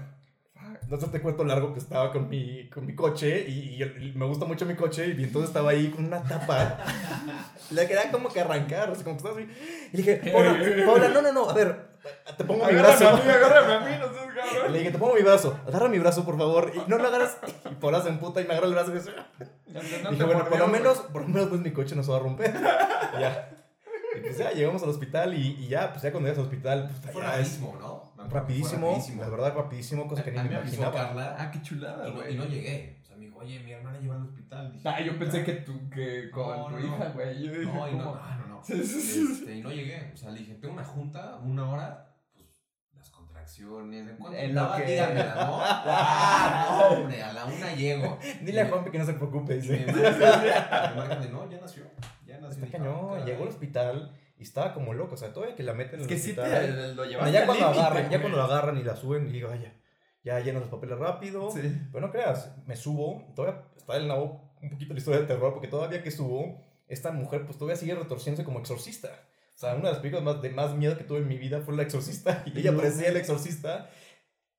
[0.88, 4.44] no te cuento largo que estaba con mi, con mi coche y, y me gusta
[4.44, 6.78] mucho mi coche y entonces estaba ahí con una tapa.
[7.70, 9.48] Le quería como que arrancar, o sea, como que estaba así.
[9.92, 11.89] Y dije, Paola, Paola, no, no, no, a ver,
[12.36, 13.08] te pongo mi Agárrame brazo.
[13.08, 14.72] a mí, agárrame a mí, no seas cabrón.
[14.72, 16.72] le dije, te pongo mi brazo, agarra mi brazo, por favor.
[16.74, 17.38] Y no lo agarras.
[17.70, 19.10] Y Paola se emputa y me agarra el brazo y dice,
[19.68, 22.10] No no dije, bueno, por lo menos, por lo menos pues mi coche no se
[22.10, 22.54] va a romper.
[23.16, 23.50] Y ya.
[24.16, 26.90] Y pues ya, llegamos al hospital y, y ya, pues ya cuando llegas al hospital,
[27.02, 28.10] pues Fue rapidísimo, ¿no?
[28.28, 29.22] Rapidísimo, rapidísimo.
[29.22, 31.06] la verdad rapidísimo, cosa que ni a me mí me avisó imaginaba.
[31.08, 32.98] Carla Ah, qué chulada, y no, y no llegué.
[33.02, 34.72] O sea, me dijo, oye, mi hermana lleva al hospital.
[34.72, 37.12] Dije, Ah, yo pensé que tú, que con No, tu no, hija, no.
[37.14, 37.38] güey.
[37.38, 38.64] Dije, No, no, ah, no, no.
[38.64, 39.28] Sí, sí, sí.
[39.32, 40.10] Este, y no llegué.
[40.12, 42.46] O sea, le dije, tengo una junta, una hora, pues
[42.94, 45.58] las contracciones, ¿en cuánto En lo que- Dígamela, ¿no?
[45.62, 48.18] Ah, no, hombre, a la una llego.
[48.42, 49.84] Dile a Juanpi que no se preocupe, Y dice.
[49.86, 51.84] me marcan, de, no, ya nació.
[52.26, 52.64] Ya nació.
[52.64, 53.48] Está cañón, "Ah, llegó al caray".
[53.48, 56.18] hospital y estaba como loco, o sea, todavía que la meten en Es el que
[56.18, 56.50] sí hospital.
[56.50, 59.26] te lo Bueno, llevaste ya cuando límite, agarran, ya cuando lo agarran y la suben,
[59.28, 59.74] y digo, vaya,
[60.22, 61.50] ya llenan los papeles rápido.
[61.50, 61.60] Sí.
[61.92, 65.52] Pero no creas, me subo, todavía está en la un poquito la historia de terror,
[65.54, 69.08] porque todavía que subo, esta mujer pues todavía sigue retorciéndose como exorcista.
[69.54, 71.60] O sea, una de las películas más, de más miedo que tuve en mi vida
[71.60, 73.90] fue La Exorcista, y ella parecía el exorcista,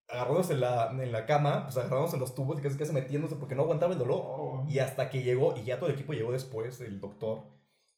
[0.08, 3.36] agarrándose en la, en la cama, pues agarrándose en los tubos y casi casi metiéndose
[3.36, 4.22] porque no aguantaba el dolor.
[4.24, 4.66] Oh.
[4.70, 7.46] Y hasta que llegó, y ya todo el equipo llegó después, el doctor,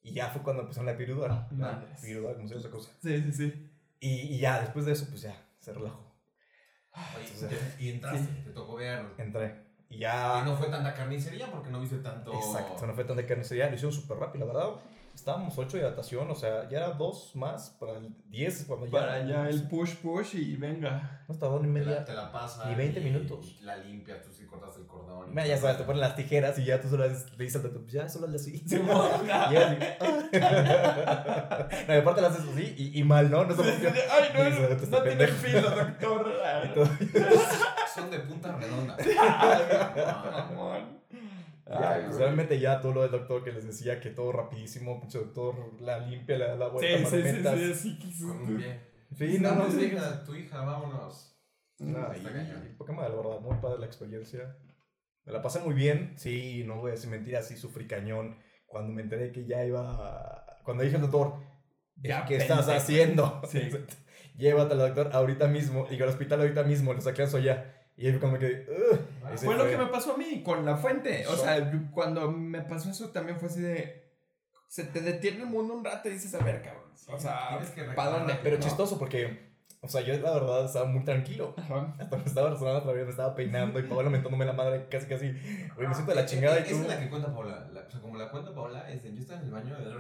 [0.02, 1.48] y ya fue cuando empezaron a epidural.
[1.52, 2.04] Madres.
[2.04, 2.92] Epidural, como se esa cosa.
[3.02, 3.70] Sí, sí, sí.
[4.00, 6.10] Y, y ya, después de eso, pues ya, se relajó.
[7.18, 9.06] Oye, y entraste, te tocó ver.
[9.18, 9.63] Entré.
[9.94, 10.44] Y ya...
[10.46, 12.34] no fue tanta carnicería porque no viste tanto.
[12.34, 14.70] Exacto, no fue tan de carnicería, lo hicieron súper rápido, la verdad.
[15.14, 18.92] Estábamos 8 de adaptación, o sea, ya era dos más para el 10 cuando ya...
[18.92, 21.24] Para allá el push, push y venga.
[21.28, 22.04] No estaba ni media.
[22.04, 22.68] te la pasa.
[22.68, 23.58] Ni 20 y- minutos.
[23.62, 25.28] y la limpias, tú sí cortas el cordón.
[25.28, 27.62] y Mira, ya sabes, te ponen las tijeras y ya tú solo le dices al
[27.64, 28.58] doctor, pues ya, solo hazle así.
[28.68, 28.90] Sí, y
[29.56, 29.78] así.
[31.88, 33.46] no, y aparte lo haces así y, y mal, ¿no?
[33.46, 33.64] No qué.
[34.12, 36.34] Ay, no, Y no, se- no, tiene filo, doctor.
[36.64, 38.00] Y.
[38.00, 38.98] Son de punta redonda.
[40.32, 41.04] Mamón.
[41.66, 42.20] Pues, güey.
[42.20, 46.00] realmente ya todo lo del doctor que les decía que todo rapidísimo, pinche doctor la
[46.00, 47.24] limpia, le da la vuelta, Sí, sí,
[47.74, 48.82] sí, sí, sí, Con un pie.
[49.18, 49.86] Sí, no, no, tu sí.
[49.86, 51.30] hija, tu hija, vámonos.
[51.80, 54.58] No, Está y- y madre, la verdad, muy padre la experiencia.
[55.26, 58.92] Me la pasé muy bien, sí, no voy a decir mentiras, sí sufrí cañón cuando
[58.92, 60.46] me enteré que ya iba.
[60.66, 61.36] Cuando dije al doctor,
[61.96, 62.78] Ya, ¿qué estás pendejo.
[62.82, 63.42] haciendo?
[63.50, 63.62] Sí.
[64.38, 65.88] Llévatelo al doctor ahorita mismo.
[65.92, 67.72] Y al hospital ahorita mismo, lo saqué a ya.
[67.96, 68.66] Y ahí fue como que.
[68.68, 69.00] "Ugh".
[69.34, 71.26] Ese Fue lo que me pasó a mí con la fuente.
[71.28, 74.04] O sea, cuando me pasó eso también fue así de.
[74.68, 76.84] Se te detiene el mundo un rato y dices, a ver, cabrón.
[77.08, 77.60] O sea,
[77.96, 78.36] ¿para dónde?
[78.42, 78.64] Pero ¿No?
[78.64, 79.52] chistoso porque.
[79.82, 81.54] O sea, yo la verdad estaba muy tranquilo.
[81.58, 81.94] Ajá.
[82.00, 85.08] Hasta me estaba resonando otra vez, me estaba peinando y Paola mentándome la madre casi
[85.08, 85.32] casi.
[85.76, 87.68] Güey, me siento de la chingada y Esa es la que cuenta Paola.
[87.74, 89.94] La- o sea, como la cuenta Paola, es de yo estaba en el baño de.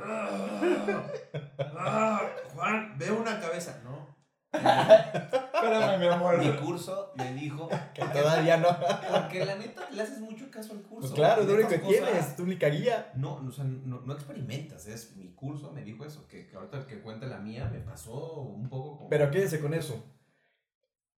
[1.78, 2.22] "Ah,
[2.56, 3.82] Juan, veo una cabeza.
[3.84, 4.16] No.
[5.64, 6.38] Espérame, mi amor.
[6.38, 7.70] Mi curso me dijo.
[7.94, 8.68] Que todavía no.
[9.12, 11.02] Porque la neta le haces mucho caso al curso.
[11.02, 13.12] Pues claro, es lo único que tienes, es tu única guía.
[13.16, 16.56] No, no, o sea, no, no experimentas, es mi curso me dijo eso, que, que
[16.56, 19.10] ahorita que cuenta la mía me pasó un poco como...
[19.10, 20.04] Pero quédense con eso.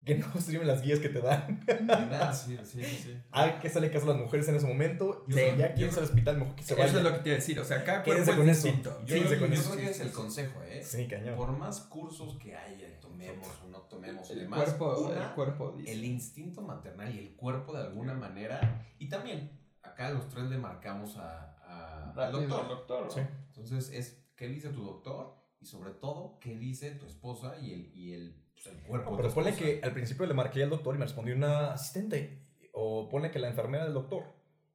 [0.06, 1.66] Que no streamen las guías que te dan.
[1.86, 3.18] Nada, sí, sí, sí.
[3.32, 5.26] Hay que hacerle caso a las mujeres en ese momento.
[5.28, 6.98] Y Sí, si ya yo quieres al hospital, mejor que se Eso vaya.
[6.98, 7.60] es lo que te iba a decir.
[7.60, 8.68] O sea, cada Quédense cuerpo con es eso.
[8.68, 9.06] distinto.
[9.06, 9.72] Yo, yo- con yo eso.
[9.72, 10.14] creo que Sí, es sí, el sí.
[10.16, 10.84] consejo, ¿eh?
[10.84, 11.36] Sí, cañón.
[11.36, 15.72] Por más cursos que haya, tomemos o no tomemos El demás, cuerpo, una, el cuerpo
[15.78, 15.92] dice.
[15.92, 19.50] el instinto maternal y el cuerpo de alguna manera, y también
[19.82, 22.68] acá los tres le marcamos a, a- al doctor.
[22.68, 23.12] doctor.
[23.12, 23.22] Sí.
[23.48, 27.92] Entonces es qué dice tu doctor y sobre todo qué dice tu esposa y el,
[27.96, 29.12] y el, pues, el cuerpo.
[29.12, 29.70] No, pero ponle esposa.
[29.72, 32.40] que al principio le marqué al doctor y me respondió una asistente.
[32.74, 34.24] O ponle que la enfermera del doctor.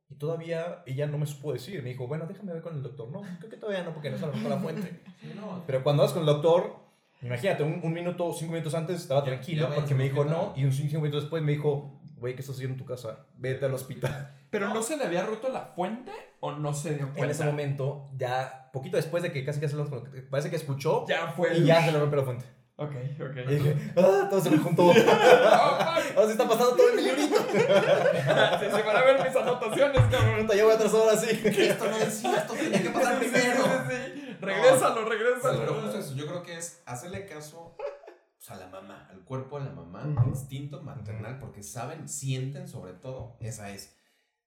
[0.09, 1.83] Y todavía ella no me supo decir.
[1.83, 3.11] Me dijo, bueno, déjame ver con el doctor.
[3.11, 5.01] No, creo que todavía no, porque no se lo la fuente.
[5.21, 6.77] Sí, no, Pero cuando vas con el doctor,
[7.23, 10.53] imagínate, un, un minuto, cinco minutos antes estaba Ya- tranquilo ya porque me dijo no.
[10.57, 13.27] Y un cinco minutos después me dijo, güey, ¿qué estás haciendo en tu casa?
[13.37, 14.35] Vete al hospital.
[14.51, 17.25] ¿Pero no se le había roto la fuente o no se dio cuenta?
[17.25, 19.89] En ese momento, ya poquito después de que casi casi lo
[20.31, 22.45] parece que escuchó Ya fue y ya se le rompió la fuente.
[22.83, 23.37] Ok, ok.
[23.47, 24.91] Y dije, ah, todo se me juntó.
[24.93, 27.37] Oh, Ahora sí está pasando todo en mi librito.
[27.37, 27.51] fuck.
[27.53, 30.49] Se van a ver mis anotaciones, cabrón.
[30.49, 31.29] Ya voy atrasado ahora sí.
[31.45, 33.65] esto no decía, esto tenía que pasar sí, primero.
[33.65, 34.37] sí, sí.
[34.41, 35.59] Regrésalo, Sí, regrésalo.
[35.61, 39.59] pero justo eso, yo creo que es hacerle caso pues, a la mamá, al cuerpo
[39.59, 40.31] de la mamá, Ujú.
[40.31, 43.95] instinto maternal, porque saben, sienten sobre todo, esa es.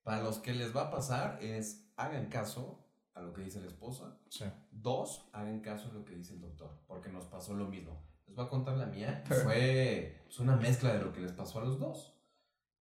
[0.01, 3.67] Para los que les va a pasar es, hagan caso a lo que dice la
[3.67, 4.17] esposa.
[4.29, 4.45] Sí.
[4.71, 8.03] Dos, hagan caso a lo que dice el doctor, porque nos pasó lo mismo.
[8.33, 9.23] Les voy a contar la mía.
[9.27, 12.15] Fue pues, una mezcla de lo que les pasó a los dos.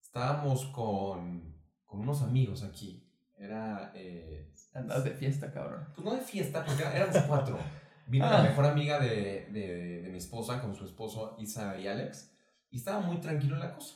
[0.02, 1.54] Estábamos con,
[1.86, 3.06] con unos amigos aquí.
[3.38, 3.92] Era...
[3.94, 5.86] eh, Andas de fiesta, cabrón.
[5.94, 7.60] pues no de fiesta, porque éramos cuatro.
[8.08, 8.38] Vino Ah.
[8.38, 12.32] la mejor amiga de, de, de mi esposa con su esposo Isa y Alex.
[12.70, 13.96] Y estaba muy tranquilo la cosa.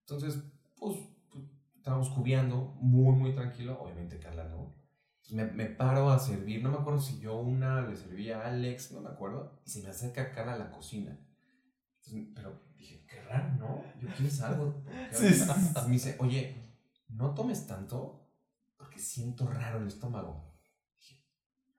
[0.00, 0.42] Entonces,
[0.78, 0.96] pues,
[1.30, 1.44] pues,
[1.76, 3.78] estábamos cubiando muy, muy tranquilo.
[3.82, 4.74] Obviamente Carla no.
[5.30, 6.62] Me, me paro a servir.
[6.62, 9.60] No me acuerdo si yo una le servía a Alex, no me acuerdo.
[9.64, 11.18] Y se me acerca Carla a la cocina.
[11.98, 13.84] Entonces, pero dije, qué raro, ¿no?
[14.00, 14.82] Yo quiero algo.
[15.12, 15.42] Sí, sí, sí.
[15.42, 16.76] Entonces me dice, oye,
[17.08, 18.28] no tomes tanto
[18.76, 20.54] porque siento raro el estómago.
[20.98, 21.22] Dije,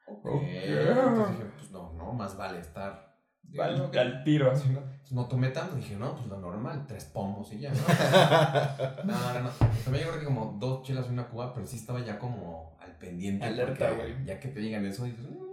[0.08, 0.25] ok.
[0.25, 0.41] Ok.
[0.43, 3.11] Entonces dije, pues no, no, más vale estar.
[3.43, 4.56] Vale, al tiro.
[4.56, 4.80] Sí, ¿no?
[5.12, 7.71] No tomé tanto, dije, no, pues lo normal, tres pomos y ya,
[9.04, 9.04] ¿no?
[9.04, 9.49] no, no, no.
[9.84, 12.77] También yo creo que como dos chelas y una cuba, pero sí estaba ya como
[12.80, 13.45] al pendiente.
[13.45, 14.23] Alerta, güey.
[14.25, 15.51] Ya que te digan eso, dices, "Mm".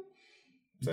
[0.81, 0.90] Sí.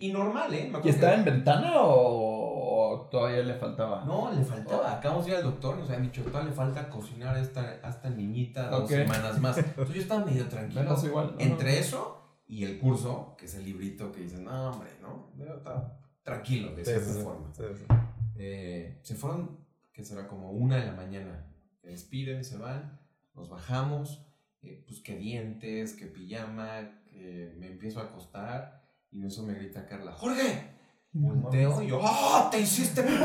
[0.00, 0.68] y, y normal, ¿eh?
[0.72, 4.04] Me ¿Y estaba que- en ventana o, o todavía le faltaba?
[4.04, 4.94] No, le faltaba.
[4.96, 7.88] Acabamos de ir al doctor, nos habían dicho, todavía le falta cocinar a esta, a
[7.88, 9.58] esta niñita dos semanas más.
[9.58, 10.80] Entonces yo estaba medio tranquilo.
[10.82, 11.34] Menos igual.
[11.36, 11.40] ¿no?
[11.40, 15.30] Entre eso y el curso, que es el librito que dicen, no, hombre, ¿no?
[15.54, 15.97] Estaba
[16.28, 17.52] tranquilo de Sí, cierta sí, forma.
[17.54, 17.84] Sí, sí.
[18.36, 21.46] Eh, se fueron, que será como una de la mañana.
[21.80, 23.00] Se despiden, se van,
[23.34, 24.26] nos bajamos,
[24.62, 29.54] eh, pues que dientes, que pijama, que me empiezo a acostar y en eso me
[29.54, 30.70] grita Carla, Jorge,
[31.12, 33.14] volteo y yo, ¡oh, te hiciste pipí!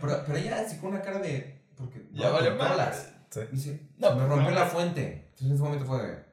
[0.00, 2.92] pero, pero ella así con una cara de, porque Ya.
[3.30, 3.40] Sí.
[3.40, 5.28] Me dice, No, me pues, rompió no, la fuente.
[5.30, 6.24] Entonces en ese momento fue de,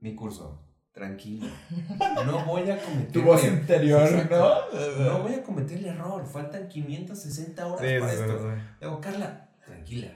[0.00, 0.63] mi curso,
[0.94, 1.46] tranquilo.
[2.24, 4.66] No voy a cometer Tu voz interior, Exacto.
[4.72, 5.04] ¿no?
[5.04, 6.24] No voy a cometer el error.
[6.26, 8.38] Faltan 560 horas Sí, para sí, esto.
[8.38, 8.44] sí.
[8.80, 10.08] Le Digo, Carla, tranquila.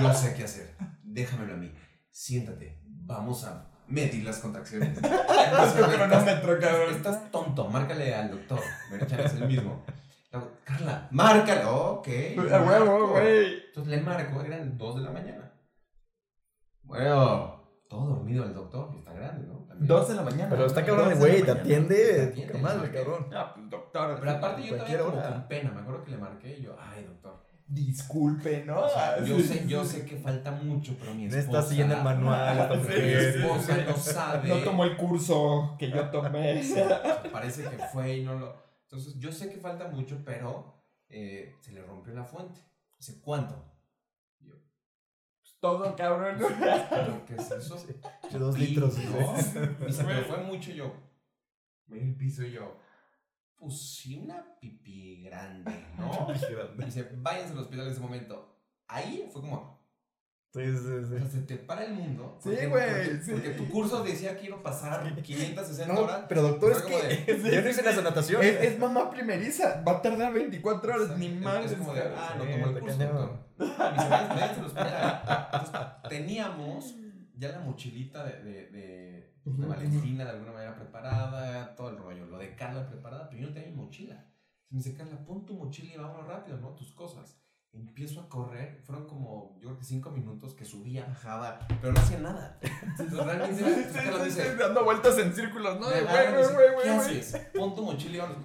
[0.00, 0.76] Yo sé qué hacer.
[1.02, 1.72] Déjamelo a mí.
[2.10, 2.80] Siéntate.
[2.84, 4.96] Vamos a medir las contracciones.
[5.00, 6.94] Cronómetro, cabrón.
[6.94, 8.60] Estás tonto, márcale al doctor.
[8.90, 9.84] Me echan es el mismo.
[10.32, 11.64] Le digo, Carla, márcale.
[11.64, 12.08] Ok.
[12.52, 13.54] A huevo, güey.
[13.66, 15.52] Entonces le marco, eran 2 de la mañana.
[16.82, 19.59] Bueno, todo dormido el doctor, está grande, ¿no?
[19.80, 19.98] También.
[19.98, 20.48] Dos de la mañana.
[20.50, 21.42] Pero está cabrón, güey, te.
[21.42, 22.46] Te atiende.
[22.46, 22.94] Poca madre, ¿no?
[22.94, 23.26] cabrón.
[23.34, 24.16] Ah, pues doctor.
[24.20, 27.04] Pero aparte yo todavía como con pena, me acuerdo que le marqué y yo, ay
[27.04, 27.40] doctor.
[27.66, 28.80] Disculpe, ¿no?
[28.80, 31.58] O sea, yo sé, yo sé que falta mucho, pero mi No esposa.
[31.58, 32.80] está siguiendo el manual.
[32.88, 33.82] Mi esposa sí.
[33.86, 34.48] no sabe.
[34.48, 36.62] No tomó el curso que yo tomé.
[37.32, 38.56] Parece que fue y no lo.
[38.82, 42.60] Entonces, yo sé que falta mucho, pero eh, se le rompió la fuente.
[42.98, 43.69] Dice, ¿cuánto?
[45.60, 46.38] Y todo, cabrón.
[46.88, 47.76] ¿Pero qué es eso?
[48.38, 48.96] Dos Y- litros.
[48.96, 49.58] no, sí.
[49.86, 50.94] Dice, pero fue mucho y yo.
[51.86, 52.78] Me el piso y yo.
[53.56, 56.28] Pues sí, una pipí grande, ¿no?
[56.78, 58.56] Y dice, váyanse al hospital en ese momento.
[58.88, 59.79] Ahí fue como,
[60.52, 61.30] Sí, sí, o sea, sí.
[61.30, 62.36] se te para el mundo.
[62.42, 63.30] Sí, porque- güey, Porque, sí.
[63.32, 66.24] porque tu curso decía que iba a pasar 560 No, horas.
[66.28, 68.48] pero doctor, es que de- yo no hice las anotaciones.
[68.56, 69.80] Es, es mamá primeriza.
[69.86, 71.64] Va a tardar 24 horas, ni mal.
[71.64, 73.46] Es como de, ah, no tomó el curso.
[73.60, 74.72] Entonces,
[76.08, 76.94] teníamos
[77.34, 81.98] ya la mochilita de, de, de, de Ujú, Valentina de alguna manera preparada, todo el
[81.98, 82.26] rollo.
[82.26, 84.14] Lo de Carla preparada, pero yo no tenía mi mochila.
[84.14, 86.70] Entonces me dice, Carla, pon tu mochila y vámonos rápido, ¿no?
[86.74, 87.39] Tus cosas.
[87.72, 92.00] Empiezo a correr, fueron como, yo creo que cinco minutos que subía, bajaba, pero no
[92.00, 92.58] hacía nada.
[92.82, 95.86] Entonces realmente, Sí, entonces Carla sí, sí, dice, dando vueltas en círculos, ¿no?
[97.54, 98.44] Pon tu mochila y vámonos.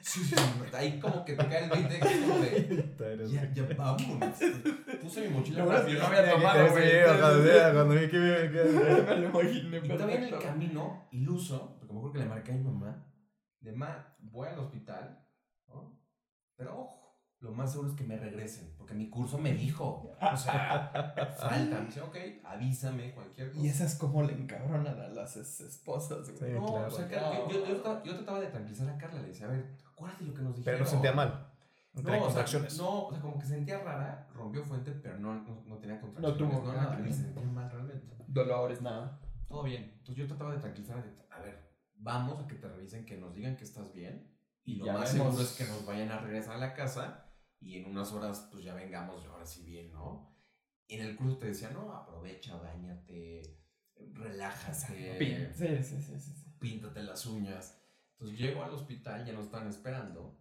[0.00, 0.74] Sí, sí, sí.
[0.74, 4.38] Ahí como que te cae el 20 que es como de, ya, ya vámonos.
[5.00, 7.02] Puse mi mochila no había tomado, güey.
[7.72, 8.18] Cuando vi que
[9.08, 10.38] Me lo imaginé, Y todavía en el perfecto.
[10.40, 13.06] camino, iluso, porque me acuerdo que le marqué a mi mamá,
[13.60, 15.24] de ma, voy al hospital,
[15.68, 16.00] ¿no?
[16.56, 17.01] Pero ojo,
[17.42, 20.90] lo más seguro es que me regresen, porque mi curso me dijo, o sea,
[21.38, 21.80] falta.
[21.80, 23.60] Me dice, ok, avísame, cualquier cosa.
[23.64, 26.52] Y esas como le encabronan a las es- esposas, güey.
[26.52, 26.58] Sí.
[26.58, 26.86] No, claro.
[26.86, 29.50] o sea, yo, yo, yo trataba, yo trataba de tranquilizar a Carla, le decía, a
[29.50, 30.74] ver, acuérdate lo que nos dijeron.
[30.78, 31.48] Pero no sentía mal.
[31.94, 32.42] No tenía No, o sea,
[32.78, 36.38] no, o sea, como que sentía rara, rompió fuente, pero no, no, no tenía contracciones.
[36.38, 38.16] tuvo, no, nada, ni se sentía mal realmente.
[38.28, 39.20] Dolores, nada.
[39.48, 39.92] Todo bien.
[39.98, 43.34] Entonces yo trataba de tranquilizar, de, a ver, vamos a que te revisen, que nos
[43.34, 44.30] digan que estás bien.
[44.64, 45.34] Y lo Ya más vemos.
[45.34, 47.26] seguro es que nos vayan a regresar a la casa
[47.62, 50.34] y en unas horas pues ya vengamos ahora sí bien, ¿no?
[50.88, 53.58] En el curso te decía, no, aprovecha, bañate,
[54.12, 55.52] relájate.
[55.54, 56.20] Sí, sí, sí, sí.
[56.20, 56.56] sí.
[56.58, 57.80] píntate las uñas.
[58.12, 60.38] Entonces llego al hospital, ya nos están esperando,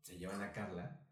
[0.00, 1.06] se llevan a Carla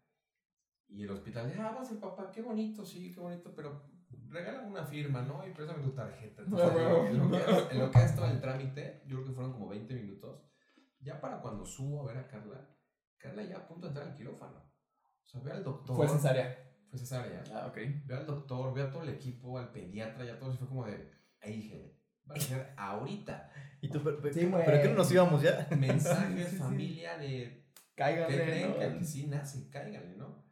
[0.87, 3.83] y el hospital, ah, vas el papá, qué bonito, sí, qué bonito, pero
[4.29, 5.45] regálame una firma, ¿no?
[5.47, 6.41] Y préstame tu tarjeta.
[6.45, 6.77] Entonces,
[7.09, 10.43] en, lo que en lo que el trámite, yo creo que fueron como 20 minutos,
[10.99, 12.69] ya para cuando subo a ver a Carla,
[13.17, 14.67] Carla ya a punto de entrar al quirófano.
[15.27, 15.95] O sea, ve al doctor.
[15.95, 16.57] Fue cesárea.
[16.89, 17.43] Fue cesárea.
[17.53, 17.77] Ah, ok.
[18.05, 20.85] Ve al doctor, ve a todo el equipo, al pediatra, ya todo, y fue como
[20.85, 21.11] de,
[21.41, 21.99] ahí dije,
[22.29, 23.51] va a ser ahorita.
[23.81, 24.49] ¿Y tú, pero, Sí.
[24.65, 25.67] ¿pero qué no nos íbamos ya?
[25.77, 26.57] Mensajes, Sí, sí, sí.
[26.57, 28.69] familia de Cáiganle, ¿Qué creen?
[28.69, 28.77] ¿no?
[28.79, 30.45] Que aquí sí nace, cáiganle, ¿no?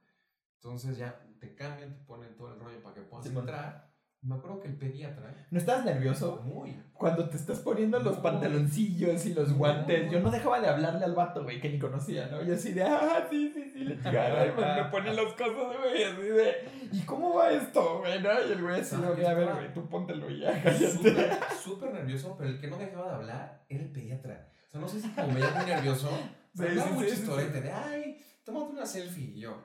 [0.56, 3.85] Entonces ya te cambian, te ponen todo el rollo para que puedas entrar.
[4.26, 6.42] Me acuerdo que el pediatra, ¿No estabas nervioso?
[6.46, 6.76] muy.
[6.94, 8.22] Cuando te estás poniendo los No.
[8.24, 10.12] pantaloncillos y los No, guantes, no.
[10.14, 12.42] yo no dejaba de hablarle al vato, güey, que ni conocía, ¿no?
[12.42, 16.04] Yo así de, ah, sí, sí, sí, le y me, me pone las cosas, güey,
[16.04, 16.56] así de,
[16.92, 18.30] ¿y cómo va esto, güey, no?
[18.48, 21.30] Y el güey así, yo a ver, güey, tú póntelo y ya, cállate.
[21.62, 24.50] Súper, nervioso, pero el que no dejaba de hablar era el pediatra.
[24.68, 26.10] O sea, no sé si como me muy nervioso,
[26.56, 29.34] Sí, pero hablaba sí, mucho sí, sí, historiete de, ay, tómate una selfie.
[29.36, 29.64] Y yo,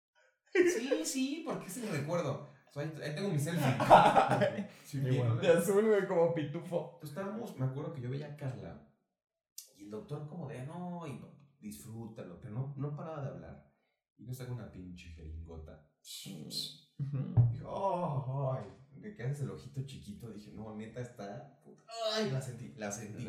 [0.52, 2.51] sí, sí, porque es el recuerdo.
[2.74, 3.76] Ahí, ahí tengo mi selfie.
[4.84, 5.34] Sí, bueno.
[5.34, 5.40] ¿no?
[5.40, 6.98] De azul, güey, como pitufo.
[7.00, 8.88] Pues estábamos, me acuerdo que yo veía a Carla
[9.78, 11.20] y el doctor como de, no, y
[11.60, 13.72] disfrútalo, pero no, no paraba de hablar.
[14.18, 15.86] Y yo saco una pinche jeringota.
[16.98, 18.66] Dije, oh, ay,
[19.02, 20.30] me quedas el ojito chiquito.
[20.30, 21.58] Dije, no, neta está.
[21.64, 21.82] puta,
[22.14, 23.24] Ay, la sentí, la sentí.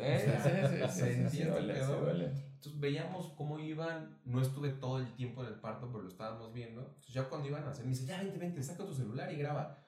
[0.88, 1.42] sentí.
[1.42, 6.52] Entonces veíamos cómo iban, no estuve todo el tiempo en el parto, pero lo estábamos
[6.52, 6.80] viendo.
[6.80, 9.36] Entonces ya cuando iban a hacer, me dice, ya vente, vente, saca tu celular y
[9.36, 9.84] graba.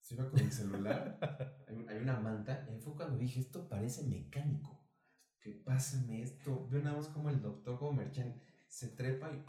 [0.00, 1.18] Se iba con el celular,
[1.68, 4.80] hay, hay una manta, y ahí fue cuando dije, esto parece mecánico.
[5.40, 6.66] ¿Qué pásame esto?
[6.68, 9.30] Veo nada más como el doctor, como Merchan, se trepa.
[9.30, 9.44] Y...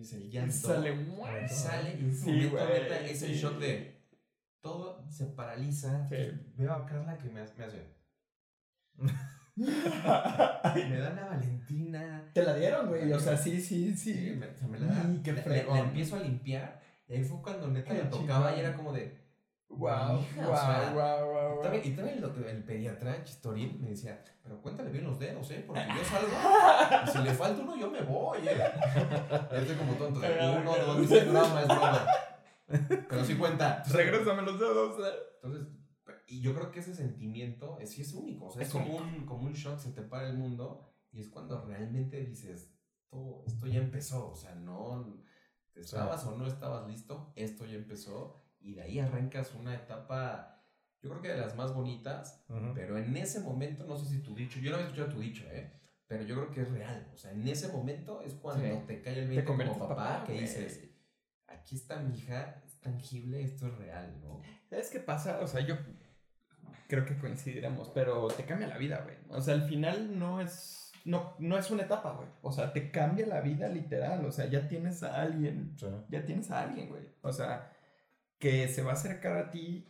[0.00, 0.52] Es el Y llanto.
[0.54, 3.40] sale, Y sale y Sí, momento, güey, neta, es el sí.
[3.40, 4.00] shot de...
[4.62, 6.08] Todo se paraliza.
[6.08, 6.16] Sí.
[6.56, 7.86] Veo a Carla que me, hace- me hace...
[9.56, 12.30] Me da la Valentina.
[12.32, 14.30] Te la dieron, güey, o sea, sí, sí, Sí, sí.
[14.38, 15.10] me, o sea, me la da.
[15.12, 15.76] Y qué fregón.
[15.76, 16.80] le empiezo a limpiar.
[17.08, 19.18] Y ahí fue cuando neta la tocaba y era como de.
[19.70, 23.90] Wow, Hija, wow, o sea, wow, wow, Y también, y también el, pediatra, Chistorín, me
[23.90, 25.62] decía, pero cuéntale bien los dedos, ¿eh?
[25.64, 28.56] Porque yo salgo y si le falta uno, yo me voy, ¿eh?
[28.56, 30.28] Ya estoy como tonto de
[30.60, 32.06] uno, dos, dice, broma, es broma.
[33.08, 33.82] Pero sí cuenta.
[33.90, 34.98] Regrésame los dedos.
[35.06, 35.18] eh.
[35.42, 35.68] Entonces,
[36.26, 38.46] y yo creo que ese sentimiento es, sí es único.
[38.46, 41.20] O sea, es, Es como, un, como un shock, se te para el mundo y
[41.20, 42.72] es cuando realmente dices,
[43.10, 44.30] esto, esto ya empezó.
[44.30, 45.22] O sea, no
[45.74, 50.62] estabas o no estabas listo, esto ya empezó y de ahí arrancas una etapa,
[51.02, 52.72] yo creo que de las más bonitas, Ujú.
[52.74, 55.44] pero en ese momento, no sé si tu dicho, yo no había escuchado tu dicho,
[55.50, 55.72] ¿eh?
[56.06, 57.08] Pero yo creo que es real.
[57.12, 58.82] O sea, en ese momento es cuando Sí.
[58.86, 60.90] te cae el Te 20 como papá, papá, que dices,
[61.46, 64.40] aquí está mi hija, es tangible, esto es real, ¿no?
[64.68, 65.38] ¿Sabes qué pasa?
[65.40, 65.76] O sea, yo
[66.88, 69.16] creo que coincidiremos, pero te cambia la vida, güey.
[69.28, 72.28] O sea, al final no es no, no es una etapa, güey.
[72.42, 74.22] O sea, te cambia la vida literal.
[74.26, 75.74] O sea, ya tienes a alguien.
[75.78, 75.86] Sí.
[76.10, 77.02] Ya tienes a alguien, güey.
[77.22, 77.72] O sea,
[78.40, 79.86] que se va a acercar a ti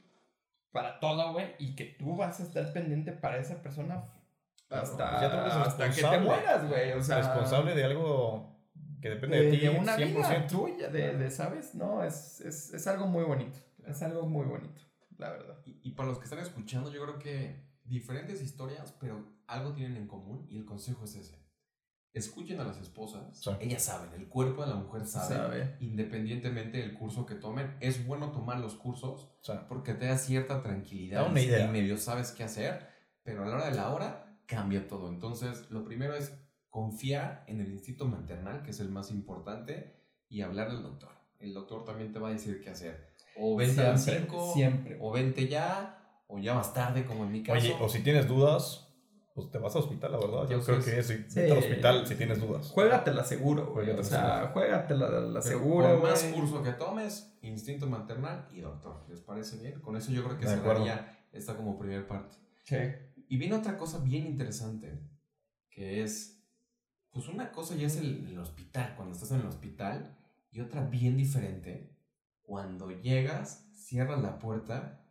[0.72, 1.54] para todo, güey.
[1.58, 4.12] Y que tú vas a estar pendiente para esa persona
[4.68, 6.92] hasta, pues hasta que te mueras, güey.
[6.92, 8.60] O sea, responsable de algo
[9.00, 10.06] que depende de, de, ti de una 100%.
[10.06, 11.74] vida tuya, de, de, ¿sabes?
[11.74, 13.58] No, es, es, es algo muy bonito.
[13.86, 14.82] Es algo muy bonito,
[15.16, 15.58] la verdad.
[15.64, 19.96] Y, y para los que están escuchando, yo creo que diferentes historias, pero algo tienen
[19.96, 21.39] en común y el consejo es ese.
[22.12, 23.22] Escuchen a las esposas.
[23.38, 23.50] Sí.
[23.60, 25.76] Ellas saben, el cuerpo de la mujer sabe, Sabe.
[25.80, 29.28] Independientemente del curso que tomen, es bueno tomar los cursos
[29.68, 31.66] porque te da cierta tranquilidad Da una y- idea.
[31.66, 32.88] y medio sabes qué hacer,
[33.22, 35.08] pero a la hora de la hora cambia todo.
[35.08, 36.36] Entonces, lo primero es
[36.68, 39.94] confiar en el instinto maternal, que es el más importante,
[40.28, 41.10] y hablarle al doctor.
[41.38, 43.12] El doctor también te va a decir qué hacer.
[43.36, 44.98] O vente a las Siempre, 5, siempre.
[45.00, 47.58] o vente ya, o ya más tarde, como en mi caso.
[47.58, 48.89] Oye, o si tienes dudas,
[49.34, 50.42] pues te vas al hospital, la verdad.
[50.48, 51.40] Yo creo Entonces, que sí, sí.
[51.40, 52.68] vete al hospital si tienes dudas.
[52.70, 53.86] Juégatela seguro, güey.
[53.86, 54.52] Juégatela O sea, seguro.
[54.52, 59.04] juégatela la Pero segura, Por más curso que tomes, instinto maternal y doctor.
[59.08, 59.80] ¿Les parece bien?
[59.80, 62.36] Con eso yo creo que De cerraría esta como primer parte.
[62.64, 62.76] Sí.
[63.28, 65.00] Y viene otra cosa bien interesante,
[65.70, 66.42] que es,
[67.10, 70.16] pues una cosa ya es el, el hospital, cuando estás en el hospital,
[70.50, 71.96] y otra bien diferente,
[72.42, 75.04] cuando llegas, cierras la puerta,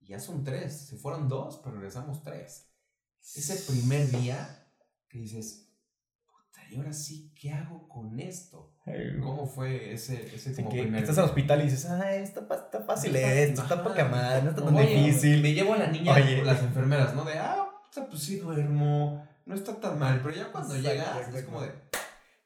[0.00, 2.73] y ya son tres, se fueron dos, pero regresamos tres.
[3.34, 4.68] Ese primer día
[5.08, 5.68] que dices,
[6.26, 8.76] puta, y ahora sí, ¿qué hago con esto?
[9.22, 12.80] ¿Cómo fue ese, ese como que, primer estás al hospital y dices, ay, está, está
[12.82, 15.40] fácil Está- esto, está poca madre, no está tan Oye, difícil.
[15.42, 16.44] Me llevo a la niña Oye.
[16.44, 17.24] las enfermeras, ¿no?
[17.24, 17.66] De, ah,
[18.10, 21.72] pues sí duermo, no está tan mal, pero ya cuando llegas es como de,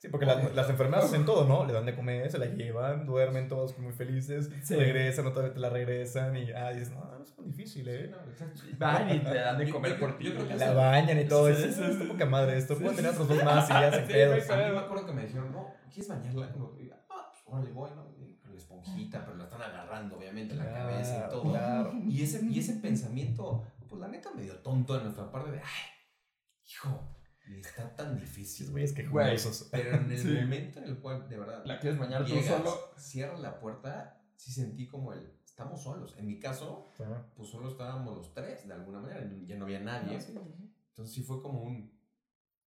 [0.01, 1.65] Sí, porque las, las enfermeras hacen todo, ¿no?
[1.67, 4.77] Le dan de comer, se la llevan, duermen todos muy felices, Sí.
[4.77, 7.91] regresan, otra vez te la regresan y ah, dices, no, no es tan difícil, sí,
[7.91, 8.09] ¿eh?
[8.09, 8.61] no, exacto.
[8.79, 10.33] Van y te dan de comer yo- por ti.
[10.57, 12.05] La bañan y todo, Sí, eso, sí, está sí.
[12.05, 13.23] poca madre esto, Sí, puedo sí, tener sí.
[13.23, 14.51] otros dos más y ya Sí, pedos.
[14.51, 16.49] A mí me acuerdo que me dijeron, no, ¿quieres bañarla?
[16.79, 18.05] Y yo, ah, pues órale, voy, ¿no?
[18.05, 21.43] Con la esponjita, pero la están agarrando, obviamente, la cabeza y todo.
[21.51, 21.93] claro.
[22.07, 25.65] Y ese, y ese pensamiento, pues la neta medio tonto de nuestra parte de, ay,
[26.71, 27.17] hijo,
[27.49, 28.71] ni está tan difícil.
[28.71, 29.37] güeyes que Güey.
[29.71, 30.29] Pero en el Sí.
[30.29, 32.75] momento en el cual, de verdad, ¿La quieres bañar tú solo?
[32.97, 36.15] cierras la puerta, sí sentí como el, estamos solos.
[36.19, 37.27] En mi caso, Ajá.
[37.37, 40.17] pues solo estábamos los tres, de alguna manera, ya no había nadie.
[40.17, 40.75] Ah, sí, sí, sí.
[40.91, 41.93] Entonces sí fue como un,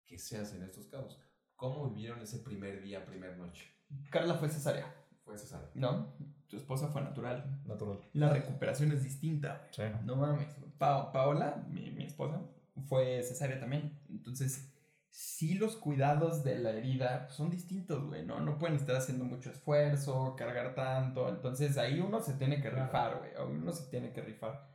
[0.07, 1.21] ¿qué se hace en estos casos?
[1.57, 3.67] ¿Cómo vivieron ese primer día, primer noche?
[4.11, 5.71] Carla fue cesárea, Fue César.
[5.75, 6.15] ¿no?
[6.49, 7.61] Tu esposa fue natural.
[7.67, 8.01] Natural.
[8.15, 9.91] La recuperación es distinta, güey.
[9.91, 9.97] Sí.
[10.05, 10.49] No mames.
[10.79, 12.41] Pa- Paola, mi, mi esposa,
[12.89, 13.99] fue cesárea también.
[14.09, 14.73] Entonces,
[15.09, 18.41] sí los cuidados de la herida pues, son distintos, güey, ¿no?
[18.41, 21.29] No pueden estar haciendo mucho esfuerzo, cargar tanto.
[21.29, 23.31] Entonces, ahí uno se tiene que rifar, güey.
[23.31, 24.69] ahí Uno se tiene que rifar.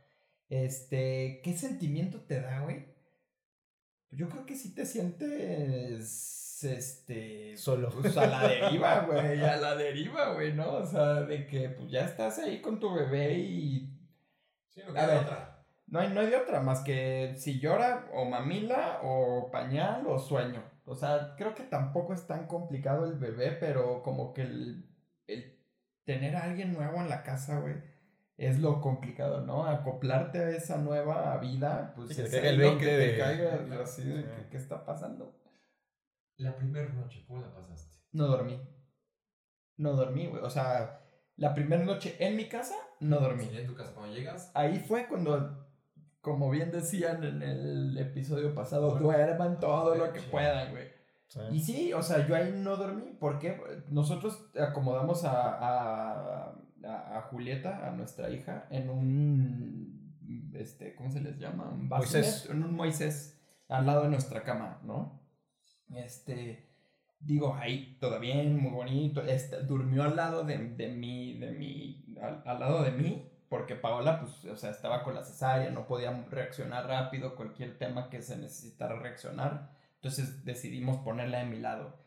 [0.48, 2.94] Este, ¿qué sentimiento te da, güey?
[4.10, 7.56] Yo creo que sí te sientes, este...
[7.56, 7.90] Solo.
[7.90, 10.74] Pues a la deriva, güey, a la deriva, güey, ¿no?
[10.74, 13.96] O sea, de que pues ya estás ahí con tu bebé y
[14.76, 15.18] Sí, no A ver.
[15.20, 15.55] otra.
[15.86, 20.18] No hay, no hay de otra más que si llora o mamila o pañal o
[20.18, 20.62] sueño.
[20.84, 24.88] O sea, creo que tampoco es tan complicado el bebé, pero como que el,
[25.26, 25.58] el
[26.04, 27.74] tener a alguien nuevo en la casa, güey,
[28.36, 29.66] es lo complicado, ¿no?
[29.66, 32.98] Acoplarte a esa nueva vida, pues Sí, que te es caiga el lo 20 que
[32.98, 34.28] te caiga así de Sí.
[34.50, 35.40] ¿qué está pasando?
[36.36, 37.96] La primera noche, ¿cómo la pasaste?
[38.12, 38.60] No dormí.
[39.78, 40.42] No dormí, güey.
[40.42, 41.00] O sea,
[41.36, 43.44] la primera noche en mi casa, no dormí.
[43.44, 45.65] Sí, en tu casa, cuando llegas, Ahí fue cuando,
[46.26, 49.26] como bien decían en el episodio pasado, Duerman.
[49.28, 50.88] duerman todo lo que puedan, güey.
[51.28, 51.40] Sí.
[51.52, 53.56] Y sí, o sea, yo ahí no dormí porque
[53.90, 61.38] nosotros acomodamos a, a, a, Julieta, a nuestra hija, en un, este, ¿cómo se les
[61.38, 61.68] llama?
[61.70, 62.48] Un Moisés.
[62.50, 65.22] En un Moisés, al lado de nuestra cama, ¿no?
[65.94, 66.70] Este,
[67.20, 69.22] digo, ahí todo bien, muy bonito.
[69.22, 73.76] Este, durmió al lado de, de mí, de mí, al, al lado de mí, porque
[73.76, 78.22] Paola, pues, o sea, estaba con la cesárea, no podía reaccionar rápido, cualquier tema que
[78.22, 79.70] se necesitara reaccionar.
[79.96, 81.98] Entonces decidimos ponerla de mi lado.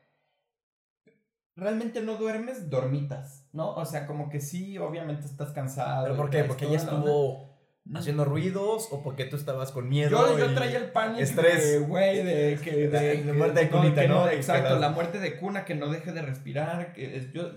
[1.55, 3.75] Realmente no duermes, dormitas, ¿no?
[3.75, 6.03] O sea, como que sí, obviamente estás cansado.
[6.03, 6.43] ¿Pero por qué?
[6.43, 7.48] ¿Porque ella estuvo.
[7.95, 10.09] Haciendo ruidos o porque tú estabas con miedo?
[10.37, 11.71] Yo, traía el pánico estrés.
[11.71, 12.87] de, güey, de que...
[12.89, 14.29] De, La muerte de cunita, ¿no?
[14.29, 16.93] Exacto, la- muerte de cuna, que no deje de respirar.
[16.93, 17.49] Que yo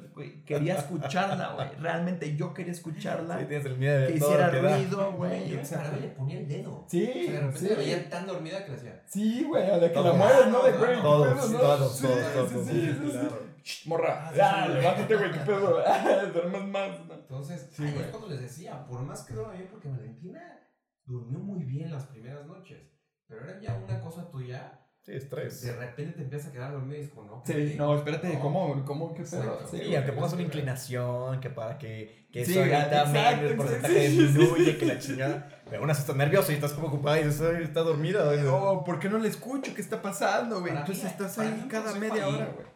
[0.46, 1.68] quería escucharla, güey.
[1.80, 3.38] Realmente yo quería escucharla.
[3.40, 5.48] Sí, tienes el miedo de que todo hiciera que ruido, güey.
[5.50, 5.96] yo exacto.
[6.00, 6.86] le ponía el dedo.
[6.88, 7.74] Sí, O sea, de repente sí.
[7.76, 10.16] veía tan dormida que le decía, Sí, güey, a la que la Todos.
[10.16, 10.62] mueves, ¿no?
[10.62, 13.10] De Ah, güey, ¿qué todos, todos, todos, sí, todos, sí, sí, sí.
[13.10, 13.51] claro.
[13.62, 14.74] Shh, morra, Ah, ya, sí, sí.
[14.78, 15.82] levántate, güey, qué pedo.
[16.34, 17.14] Duermes más, ¿no?
[17.14, 18.04] Entonces, Sí, ahí güey.
[18.04, 20.58] es cuando les decía, por más que duerma bien, porque Valentina
[21.04, 22.80] durmió muy bien las primeras noches,
[23.26, 25.60] pero era ya una cosa tuya Sí, estrés.
[25.62, 27.42] De repente te empiezas a quedar dormido y es como, no.
[27.44, 27.76] Sí, espérate.
[27.76, 28.40] no, espérate, No.
[28.40, 28.84] ¿cómo?
[28.84, 29.14] ¿Cómo?
[29.14, 29.42] ¿Qué pedo?
[29.42, 29.66] Exacto.
[29.72, 29.96] Sí, güey.
[29.96, 34.16] aunque pongas una inclinación, que para que, que Sí, eso exacto, menos, el porcentaje sí,
[34.16, 35.62] sí, disminuye, que la chingada.
[35.68, 38.24] Pero así estás nervioso y estás como ocupada y dices, "Ay, está dormida.
[38.26, 38.42] güey".
[38.42, 39.74] No, ¿por qué no le escucho?
[39.74, 40.72] ¿Qué está pasando, güey?
[40.72, 42.66] Entonces mí, estás ahí cada media hora, güey.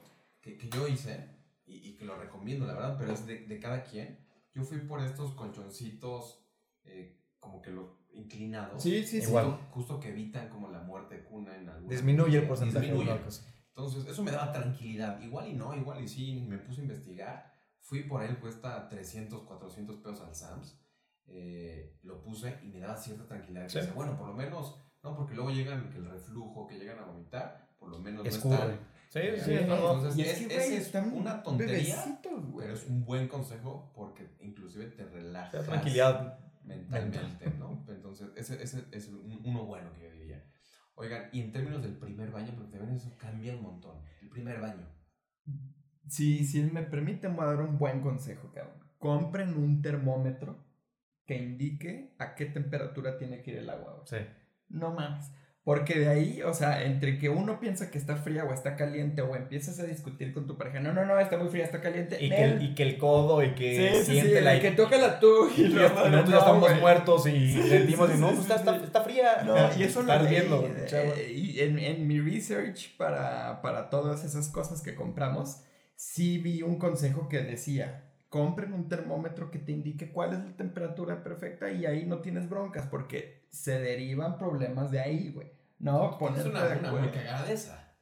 [0.47, 1.28] Que, que yo hice
[1.64, 4.16] y, y que lo recomiendo, la verdad, pero es de, de cada quien.
[4.55, 6.47] Yo fui por estos colchoncitos
[6.84, 8.80] eh, como que los inclinados.
[8.80, 9.26] Sí, sí, sí.
[9.26, 9.47] Igual.
[9.47, 13.20] Justo, justo que evitan como la muerte cuna en algún Disminuye el porcentaje de Disminuye.
[13.22, 13.44] cosa.
[13.70, 15.20] Entonces, eso me daba tranquilidad.
[15.20, 17.53] Igual y no, igual y sí, me puse a investigar.
[17.80, 20.80] Fui por él, cuesta 300, 400 pesos al Sams.
[21.26, 23.68] Eh, lo puse y me daba cierta tranquilidad.
[23.68, 23.78] Sí.
[23.78, 27.07] decía, bueno, por lo menos, no, porque luego llegan que el reflujo, que llegan a
[27.07, 28.55] vomitar, por lo menos no Escurre.
[28.55, 28.95] están.
[29.22, 32.20] Sí, sí, no, entonces, Y es- es que, güey, es están una tontería,
[32.58, 35.58] pero es un buen consejo porque inclusive te relaja.
[35.58, 36.38] Te tranquilidad.
[36.64, 37.84] mentalmente, ¿no?
[37.88, 40.44] Entonces, ese, ese es un- uno bueno que yo diría.
[40.96, 43.96] Oigan, y en términos del primer baño, porque también eso cambia un montón.
[44.20, 44.86] El primer baño.
[46.08, 48.74] Sí, si me permiten, voy a dar un buen consejo, cabrón.
[48.98, 50.64] Compren un termómetro
[51.24, 54.06] que indique a qué temperatura tiene que ir el agua, güey.
[54.06, 54.26] Sí.
[54.68, 55.30] No mames.
[55.66, 59.20] Porque de ahí, o sea, entre que uno piensa que está fría o está caliente,
[59.20, 62.24] o empiezas a discutir con tu pareja, no, no, no, está muy fría, está caliente.
[62.24, 64.54] Y que, el, y que el codo y que sí, sí, sí, siente la...
[64.54, 65.50] y que tócala tú.
[65.56, 68.78] Y y no, nosotros no, ya estamos muertos y sentimos, y no, pues está, está,
[68.78, 68.84] sí.
[68.84, 69.42] está fría.
[69.44, 74.48] No, y eso leí, ardiendo, eh, y en, en mi research para, para todas esas
[74.50, 75.64] cosas que compramos,
[75.96, 80.56] sí vi un consejo que decía, compren un termómetro que te indique cuál es la
[80.56, 85.50] temperatura perfecta y ahí no tienes broncas porque se derivan problemas de ahí, güey.
[85.78, 87.94] No, es ponerte una, una muy cagada de esa.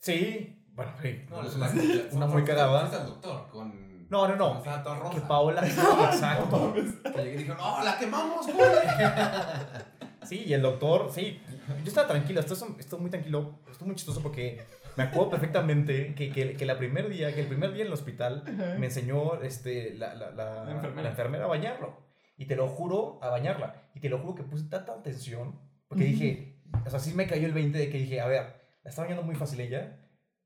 [0.00, 1.24] Sí, bueno, sí.
[1.30, 2.80] No, es la- una, la- una fue- muy cagada.
[2.86, 4.08] al doctor con...
[4.08, 4.48] No, no, no.
[4.50, 5.14] con estaba toda roja.
[5.14, 5.62] Que Paola...
[5.66, 6.74] Exacto.
[6.74, 8.56] Que llegué y dijo, no, la quemamos, güey.
[10.24, 11.40] Sí, y el doctor, sí.
[11.82, 14.64] Yo estaba tranquilo, estoy, estoy muy tranquilo, estoy muy chistoso porque
[14.96, 17.92] me acuerdo perfectamente que, que, que la primer día, que el primer día en el
[17.92, 18.44] hospital
[18.78, 21.02] me enseñó este, la, la, la, La enfermera.
[21.02, 22.11] la enfermera a bañarlo.
[22.36, 23.88] Y te lo juro, a bañarla.
[23.94, 27.46] Y te lo juro que puse tanta atención porque dije, o sea, sí me cayó
[27.46, 28.42] el 20 de que dije, a ver,
[28.82, 29.98] la está bañando muy fácil ella,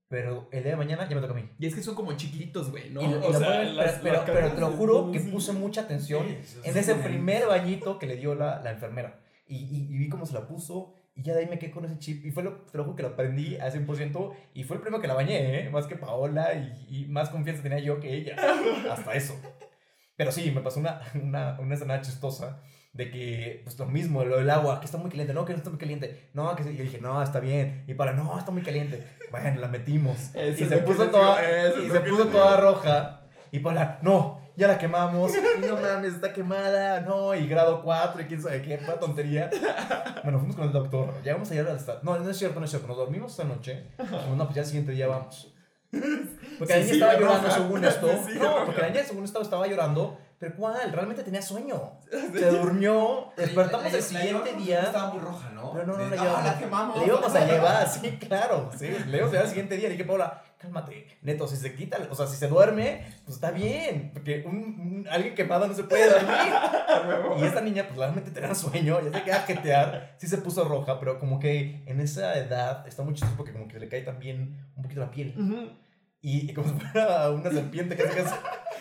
[0.09, 1.49] pero el día de mañana ya me toca a mí.
[1.59, 3.03] Y es que son como chiquititos, güey, ¿no?
[3.03, 5.21] Y, y O la sea, mueven, las- pero, las pero, pero te lo juro que
[5.21, 9.21] puse mucha atención Sí, en ese primer bañito que le dio la, la enfermera.
[9.47, 11.85] Y, y, y vi cómo se la puso y ya de ahí me quedé con
[11.85, 12.25] ese chip.
[12.27, 15.01] Y fue lo, te lo juro que lo aprendí al 100% y fue el primero
[15.01, 15.71] que la bañé, ¿eh?
[15.71, 18.37] Más que Paola y, y más confianza tenía yo que ella.
[18.91, 19.35] Hasta eso.
[20.17, 22.61] Pero sí, me pasó una, una, una escena chistosa
[22.97, 25.59] de que, pues lo mismo, lo del agua, que está muy caliente, no, que no
[25.59, 26.71] está muy caliente, no, que sí.
[26.71, 27.85] Y yo dije, no, está bien.
[27.87, 29.07] Y para, no, está muy caliente.
[29.31, 30.17] Bueno, la metimos.
[30.35, 31.39] Eso y se puso toda,
[31.79, 33.21] y se puso toda roja.
[33.53, 35.33] Y Paola, no, ya la quemamos.
[35.33, 37.01] Y no mames, está quemada.
[37.03, 39.51] No, y grado 4 y quién sabe qué, pura tontería.
[40.23, 41.15] Bueno, fuimos con el doctor.
[41.23, 42.01] Llegamos ayer al estado.
[42.03, 42.89] No, no es cierto, no es cierto.
[42.89, 43.89] Nos dormimos esta noche.
[44.37, 45.53] No, pues ya el siguiente día vamos.
[46.59, 47.21] Porque la Sí, niña sí, estaba roja.
[47.21, 48.09] llorando según esto.
[48.27, 48.65] Sí, no, roja.
[48.65, 50.19] porque la niña según esto estaba llorando.
[50.39, 50.93] Pero ¿cuál?
[50.93, 51.93] Realmente tenía sueño.
[52.11, 53.33] Se durmió.
[53.37, 54.83] Despertamos el siguiente día.
[54.83, 55.73] Estaba muy roja, ¿no?
[55.73, 56.45] Pero no, no, "Ah, llevamos.
[56.45, 56.99] la quemamos.
[57.01, 58.71] Le íbamos a llevar, sí, claro.
[58.79, 59.89] Sí, le íbamos a llevar el siguiente día.
[59.89, 61.07] Le dije, Paula, cálmate.
[61.23, 64.11] Neto, si se quita, o sea, si se duerme, pues está bien.
[64.13, 66.53] Porque un- alguien quemado no se puede dormir.
[67.39, 70.15] Y esta niña, pues realmente tenía sueño, ya se queda a jetear.
[70.19, 73.69] Sí se puso roja, pero como que en esa edad está muy chistoso porque como
[73.69, 75.35] que le cae también un poquito la piel.
[76.27, 78.35] Y, y como si fuera una serpiente casi casi.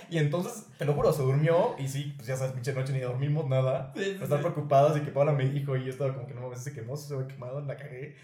[0.10, 1.76] Y entonces, te lo juro, se durmió.
[1.78, 3.94] Y sí, pues ya sabes, pinche noche ni dormimos nada.
[3.96, 4.44] Sí, sí, estar sí.
[4.44, 6.98] preocupados y que Paula me dijo y yo estaba como que no mames, se quemó,
[6.98, 8.16] se ve quemado, la cagué.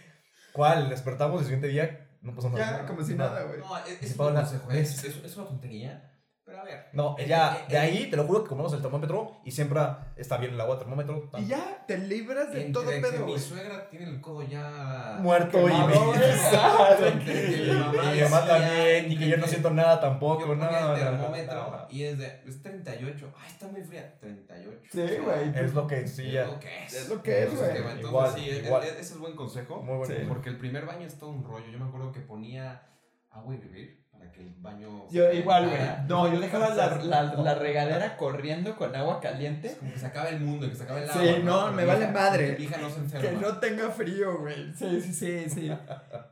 [0.53, 0.89] ¿Cuál?
[0.89, 2.79] Despertamos el siguiente día, no pasó nada.
[2.79, 3.59] Ya, como si nada, güey.
[3.59, 5.03] No, es, Dice es, Paola, ¿ves?
[5.03, 6.10] es, es, es una tontería.
[6.43, 6.87] Pero a ver.
[6.93, 9.79] No, eh, de eh, ahí te lo juro que comemos el termómetro y siempre
[10.15, 11.29] está bien el agua termómetro.
[11.37, 15.17] Y ya, te libras de entre todo que pedo, mi suegra tiene el codo ya.
[15.21, 16.15] Muerto y me- mamá
[18.11, 20.95] Y mi mamá también, y que yo no siento nada tampoco, nada.
[20.95, 21.87] el nada, termómetro nada.
[21.91, 22.41] y es de.
[22.47, 23.33] Es 38.
[23.37, 24.17] Ay, está muy fría.
[24.19, 24.79] 38.
[24.91, 25.55] Sí, güey.
[25.65, 26.93] Es lo que sí, Es lo que es.
[26.93, 27.69] Es lo que es, güey.
[27.77, 28.83] Entonces, Igual, sí, igual.
[28.83, 29.81] ese es buen consejo.
[29.81, 30.15] Muy bueno.
[30.15, 30.25] Sí.
[30.27, 31.67] Porque el primer baño es todo un rollo.
[31.71, 32.81] Yo me acuerdo que ponía
[33.29, 35.05] agua y vivir para que el baño.
[35.09, 35.81] se Yo igual, güey.
[36.07, 39.75] No, yo dejaba la, la, la regadera corriendo con agua caliente.
[39.79, 41.39] Como que se acaba el mundo, que se acaba el Sí, agua.
[41.43, 42.55] no, Pero me vale hija- madre.
[42.59, 44.73] Hija no se Que no tenga frío, güey.
[44.73, 45.71] Sí, sí, sí, sí.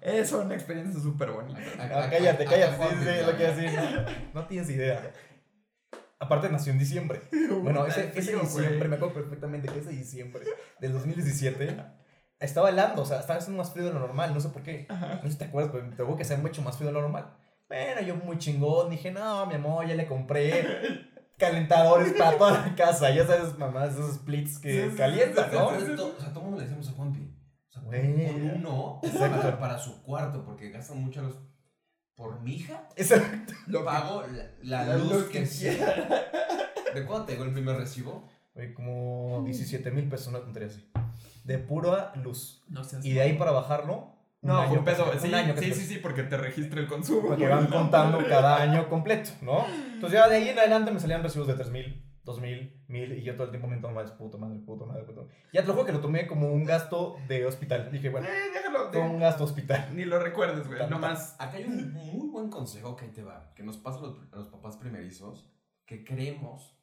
[0.02, 1.60] Es una experiencia súper bonita.
[1.80, 3.72] Ah, cállate, cállate, sí, sí, sí, es lo que decir.
[4.34, 5.12] No, no tienes idea.
[6.20, 7.22] Aparte nació en diciembre.
[7.62, 10.46] Bueno, ese, ese diciembre, me acuerdo perfectamente que ese diciembre
[10.80, 11.76] del 2017
[12.40, 14.86] estaba helando, o sea, estaba haciendo más frío de lo normal, no sé por qué.
[14.88, 15.16] Ajá.
[15.16, 17.36] No sé si te acuerdas, pero tengo que hacer mucho más frío de lo normal.
[17.70, 21.08] Bueno, yo muy chingón, dije, no, mi amor, ya le compré
[21.38, 23.12] calentadores para toda la casa.
[23.12, 25.68] Ya sabes, mamás, esos splits que Sí, calientan, sí, ¿no?
[25.68, 27.32] O sea, todo el mundo le decíamos a Juanpi.
[27.70, 27.96] O sea, con
[28.58, 31.38] uno para, para su cuarto, porque gastan mucho los...
[32.16, 33.54] Por mi hija, Exacto.
[33.68, 36.30] Lo pago la, la la luz luz que que sea.
[36.94, 38.28] ¿De cuándo te llegó el primer recibo?
[38.54, 40.92] Güey, como 17 mil pesos, una tontería así.
[41.46, 42.62] De pura luz.
[42.68, 44.19] No Y de ahí para bajarlo.
[44.42, 45.12] No, fue un pedo.
[45.20, 47.28] Sí, sí, sí, sí, porque te registra el consumo.
[47.30, 49.66] Porque van contando cada año completo, ¿no?
[49.94, 53.18] Entonces ya de ahí en adelante me salían recibos de 3 mil, 2 mil, 1000
[53.20, 55.28] y yo todo el tiempo me tomaba más puto madre, puto madre, puto.
[55.52, 57.92] Ya te lo juro que lo tomé como un gasto de hospital.
[57.92, 58.92] Dije, bueno, Eh, déjalo.
[58.92, 59.90] fue un gasto hospital.
[59.94, 60.80] Ni lo recuerdes, güey.
[60.80, 60.96] Tanto.
[60.96, 61.36] Nomás.
[61.40, 64.00] Acá hay un muy buen consejo que ahí te va, que nos pasa
[64.32, 65.52] a los papás primerizos,
[65.86, 66.78] que creemos,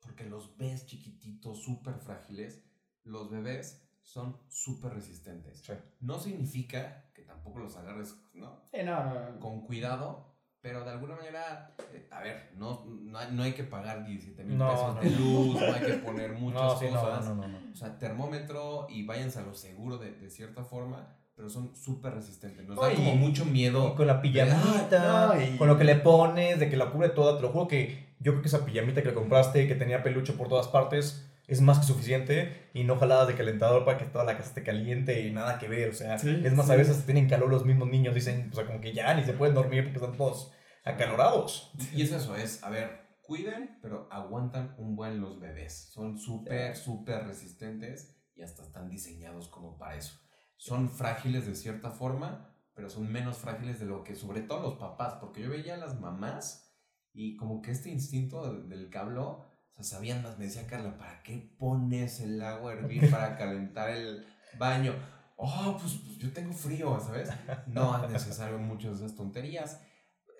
[0.00, 2.62] porque los ves chiquititos, súper frágiles,
[3.04, 5.60] los bebés son súper resistentes.
[5.64, 5.72] Sí.
[6.00, 8.60] No significa que tampoco los agarres, ¿no?
[8.72, 9.40] No, no, no.
[9.40, 13.64] Con cuidado, pero de alguna manera, eh, a ver, no, no, hay, no hay que
[13.64, 17.24] pagar 17 mil No, pesos de luz, no hay que poner muchas sí, cosas.
[17.26, 17.58] no, no, no.
[17.72, 22.14] O sea, termómetro y váyanse a lo seguro de, de cierta forma, pero son súper
[22.14, 22.66] resistentes.
[22.66, 23.92] Nos No, da como mucho miedo.
[23.92, 27.36] Y con la pijamita, y- con lo que le pones, de que la cubre toda,
[27.36, 30.32] te lo juro que yo creo que esa pijamita que le compraste, que tenía peluche
[30.34, 34.24] por todas partes, es más que suficiente y no jaladas de calentador para que toda
[34.24, 36.72] la casa esté caliente y nada que ver, o sea, Sí, es más, sí.
[36.72, 39.32] a veces tienen calor los mismos niños, dicen, o sea, como que ya ni se
[39.34, 40.52] pueden dormir porque están todos
[40.84, 41.72] acalorados.
[41.94, 45.90] Y es eso, es, a ver, cuiden, pero aguantan un buen los bebés.
[45.92, 50.18] Son súper, súper resistentes y hasta están diseñados como para eso.
[50.56, 54.78] Son frágiles de cierta forma, pero son menos frágiles de lo que, sobre todo los
[54.78, 56.72] papás, porque yo veía a las mamás
[57.12, 59.44] y como que este instinto del, del cablo,
[59.82, 63.90] sea, sabían más, me decía Carla, ¿para qué pones el agua a hervir para calentar
[63.90, 64.26] el
[64.58, 64.94] baño?
[65.36, 67.30] Oh, pues, pues yo tengo frío, ¿sabes?
[67.66, 69.80] No es necesario muchas de esas tonterías.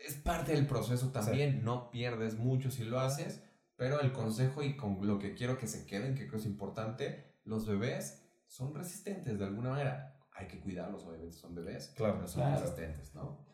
[0.06, 3.42] Es parte del proceso también, no pierdes mucho si lo haces,
[3.76, 7.38] pero el consejo y con lo que quiero que se queden, que creo es importante,
[7.44, 10.16] los bebés son resistentes de alguna manera.
[10.34, 12.60] Hay que cuidarlos, obviamente son bebés, Claro, pero son claro.
[12.60, 13.46] resistentes, ¿no?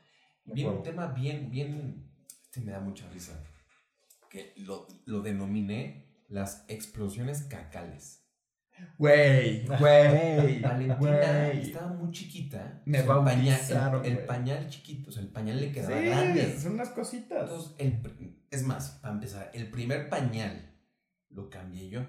[0.45, 2.12] Bien, un tema bien, bien,
[2.43, 3.43] este me da mucha risa,
[4.37, 8.22] que lo, lo denominé las explosiones cacales.
[8.99, 10.61] Güey, güey.
[10.61, 12.82] Valentina estaba muy chiquita.
[12.84, 16.59] Me o sea, el el, pañal chiquito, o sea, el pañal le Sí, quedaba grande.
[16.61, 17.45] son unas cositas.
[17.45, 20.70] Entonces, el es más, para empezar, el primer pañal
[21.30, 22.03] lo cambié yo.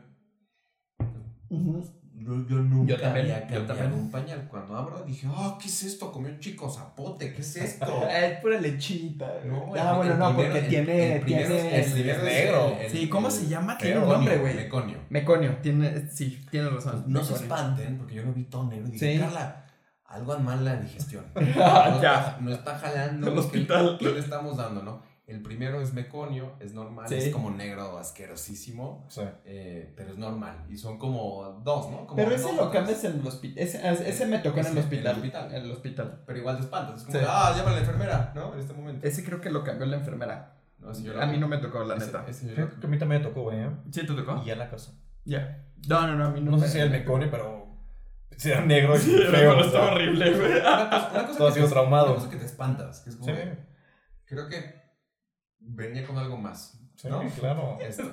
[1.49, 1.81] Ujú.
[2.19, 3.93] Yo, yo nunca Yo también, había yo cambiado también.
[3.93, 4.47] un pañal.
[4.49, 6.11] Cuando abro dije, oh, ¿qué es esto?
[6.11, 8.07] Comió un chico zapote, ¿qué es esto?
[8.09, 9.27] Es pura lechita.
[9.45, 11.15] No, ah, bueno, no, primero- porque el- tiene.
[11.17, 12.77] el primero tiene es- el primero es negro.
[12.89, 13.77] Sí, ¿cómo se llama?
[13.77, 14.55] Tiene un nombre, güey.
[14.55, 14.97] meconio.
[15.09, 17.03] Meconio, tiene, sí, tienes razón.
[17.07, 17.53] No se Meconio.
[17.55, 19.19] espanten, porque yo lo vi todo negro y dije, Sí.
[19.19, 19.65] Carla,
[20.05, 21.23] algo anda mal la digestión.
[21.35, 21.93] No, Ya.
[22.19, 23.27] está, no está jalando.
[23.27, 23.97] El ¿qué- hospital.
[23.99, 25.03] ¿Qué, le estamos dando, no?
[25.27, 27.15] El primero es meconio, es normal, Sí.
[27.15, 29.21] es como negro asquerosísimo, Sí.
[29.45, 30.65] eh, pero es normal.
[30.69, 32.05] Y son como dos, ¿no?
[32.07, 33.61] Como Pero ese lo cambias en el hospital.
[33.61, 35.15] Ese, ese me tocó en el en el hospital.
[35.17, 35.53] hospital.
[35.53, 36.23] En el hospital.
[36.25, 36.97] Pero igual te espantas.
[37.01, 37.25] Es como, Sí.
[37.27, 38.53] ah, llama a la enfermera, ¿no?
[38.53, 39.05] En este momento.
[39.05, 40.53] Ese creo que lo cambió la enfermera.
[40.79, 42.25] No, ese yo lo- A mí no me tocó, la ese- neta.
[42.27, 43.59] ese Creo que a mí también me tocó, güey.
[43.59, 43.69] ¿eh?
[43.91, 44.41] ¿Sí te tocó?
[44.43, 44.93] Y ya la casa.
[45.25, 45.65] Ya.
[45.89, 47.67] No, no, no, a mí no, No sé si era el meconio, pero
[48.37, 49.29] sí era negro y Sí, feo.
[49.31, 50.51] pero estaba horrible, güey.
[50.61, 52.05] Una cosa, una cosa Todo que ha sido te- traumado.
[52.11, 53.41] Una cosa que te espantas, que es como, Sí,
[54.25, 54.86] creo que
[55.59, 56.79] venía con algo más.
[56.95, 57.21] sí, ¿no?
[57.39, 57.77] claro.
[57.81, 58.03] Esto.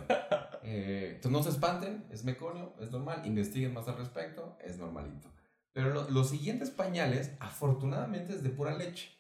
[0.63, 5.29] Eh, entonces no se espanten, es meconio, es normal, investiguen más al respecto, es normalito.
[5.73, 9.11] Pero lo- los siguientes pañales, afortunadamente, es de pura leche.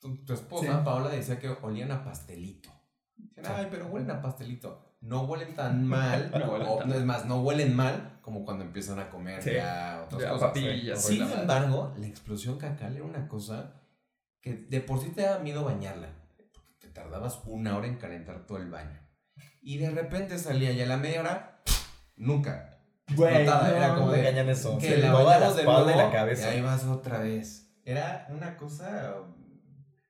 [0.00, 0.84] Tu, tu esposa, Sí.
[0.84, 2.70] Paola, decía que olían a pastelito.
[3.16, 4.96] Dicen, Ay, pero huelen a pastelito.
[5.00, 8.44] No huelen tan mal, No huelen o, tan no, es más, no huelen mal como
[8.44, 9.52] cuando empiezan a comer Sí.
[9.54, 10.48] ya otras Ya, cosas.
[10.48, 11.04] papillas.
[11.04, 13.74] Sin embargo, la explosión cacal era una cosa
[14.40, 16.08] que de por sí te daba miedo bañarla.
[16.94, 18.98] Tardabas una hora en calentar todo el baño.
[19.60, 21.62] Y de repente salía ya a la media hora,
[22.16, 22.70] nunca.
[23.14, 24.78] Güey, explotada, era no, como No de- te engañan eso.
[24.78, 26.50] Que Sí, la bañamos de espalda y la cabeza.
[26.50, 27.76] Y ahí vas otra vez.
[27.84, 29.14] Era una cosa.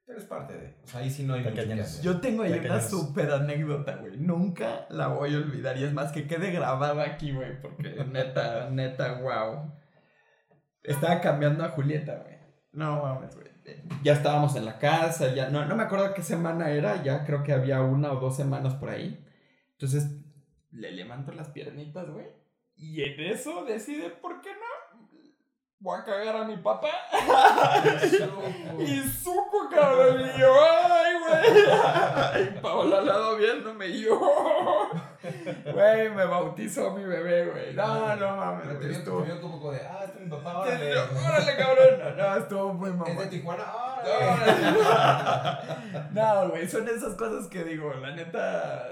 [0.07, 0.77] Pero es parte de.
[0.85, 2.03] O sea, ahí sí no hay Te mucho.
[2.03, 4.19] Yo tengo ahí una súper anécdota, güey.
[4.19, 5.79] Nunca la voy a olvidar.
[5.79, 7.61] Y es más, que quede grabada aquí, güey.
[7.61, 9.73] Porque neta, neta, wow.
[10.83, 12.37] Estaba cambiando a Julieta, güey.
[12.73, 13.54] No mames, güey.
[14.03, 15.49] Ya estábamos en la casa, ya.
[15.49, 17.03] No, no me acuerdo qué semana era.
[17.03, 19.25] Ya creo que había una o dos semanas por ahí.
[19.73, 20.11] Entonces,
[20.71, 22.27] le levanto las piernitas, güey.
[22.77, 24.84] Y en eso decide, ¿por qué no?
[25.85, 26.89] Voy a cagar a mi papá.
[28.79, 32.43] Y supo, cabrón, y yo, ay, güey.
[32.43, 34.19] Y Paola al lado viéndome, y yo.
[35.75, 37.75] Güey, me bautizó mi bebé, güey.
[37.75, 39.23] No, no mames, Pero te vio, Estuvo...
[39.23, 41.57] te vio como de, ah, este es mi papá, Órale, órale.
[41.57, 42.17] cabrón.
[42.17, 43.29] No, estuvo muy Es de mamón.
[43.31, 43.94] Tijuana, órale.
[46.13, 48.91] No, güey, son esas cosas que digo, la neta.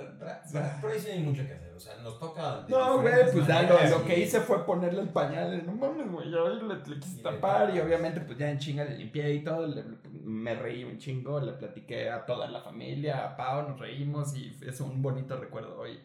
[0.80, 2.64] Pero ahí sí hay mucho que hacer, o sea, nos toca.
[2.68, 5.64] No, güey, pues ya lo, lo que hice fue ponerle el pañal.
[5.66, 8.84] No mames, güey, yo le, le quise Y tapar y obviamente pues ya en chinga
[8.84, 9.66] le limpié y todo.
[9.66, 9.84] le-
[10.24, 14.56] me reí un chingo, le platiqué a toda la familia, a Pau, nos reímos y
[14.66, 16.00] es un bonito recuerdo hoy,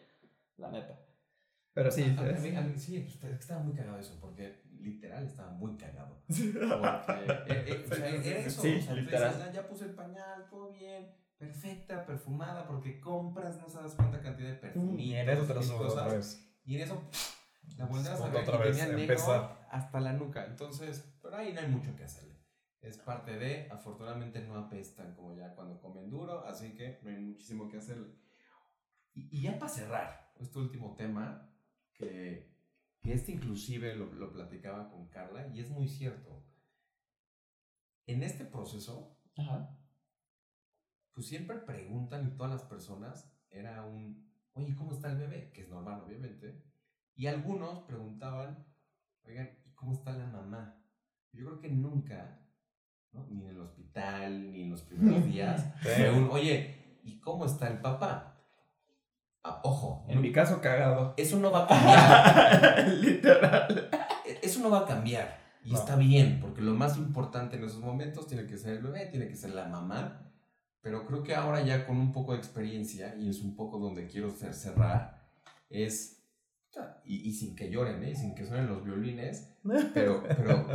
[0.56, 0.98] la neta.
[1.72, 5.24] Pero sí, A- a mí- a mí- sí, pues, estaba muy cagado eso, porque literal
[5.24, 6.22] estaba muy cagado.
[6.28, 9.32] Porque, o sea, era eso, Sí, o sea, tú literal.
[9.34, 14.20] dices, "Ah, ya puse el pañal, todo bien, perfecta, perfumada, porque compras, no sabes cuánta
[14.20, 16.44] cantidad de perfumitos Y en eso te lo subo otra vez.
[16.64, 17.08] Y en eso
[17.76, 20.46] la volteas a Otra vez, tenía negro hasta la nuca.
[20.46, 22.36] Entonces, pero ahí no hay mucho que hacerle.
[22.80, 27.16] Es parte de, afortunadamente no apestan como ya cuando comen duro, así que no hay
[27.16, 28.14] muchísimo que hacerle.
[29.14, 31.52] Y, y ya para cerrar, este último tema,
[31.92, 32.56] que,
[33.00, 36.44] que este inclusive lo, lo platicaba con Carla, y es muy cierto.
[38.06, 39.78] En este proceso, Ajá.
[41.12, 45.50] pues siempre preguntan y todas las personas era un, oye, ¿cómo está el bebé?
[45.52, 46.64] Que es normal, obviamente.
[47.14, 48.66] Y algunos preguntaban,
[49.24, 50.82] oigan, ¿y cómo está la mamá?
[51.32, 52.40] Yo creo que nunca,
[53.12, 53.26] ¿no?
[53.26, 56.02] ni en el hospital, ni en los primeros días, Sí.
[56.14, 58.37] un, oye, ¿y cómo está el papá?
[59.48, 61.14] Ah, ojo, En mi caso, cagado.
[61.16, 62.88] eso no va a cambiar.
[63.00, 63.88] Literal.
[64.42, 65.38] Eso no va a cambiar.
[65.64, 65.78] Y No.
[65.78, 69.26] está bien, porque lo más importante en esos momentos tiene que ser el bebé, tiene
[69.28, 70.30] que ser la mamá.
[70.80, 74.06] Pero creo que ahora ya con un poco de experiencia, y es un poco donde
[74.06, 75.28] quiero cer- cerrar,
[75.70, 76.22] es,
[77.04, 78.14] y, y sin que lloren, ¿eh?
[78.14, 79.52] sin que suenen los violines,
[79.94, 80.66] pero, pero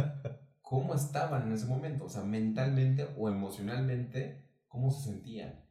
[0.62, 2.06] ¿cómo estaban en ese momento?
[2.06, 5.64] O sea, mentalmente o emocionalmente, ¿cómo se sentían?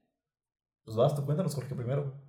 [0.85, 2.22] Pues vas, tú cuéntanos, Jorge, primero.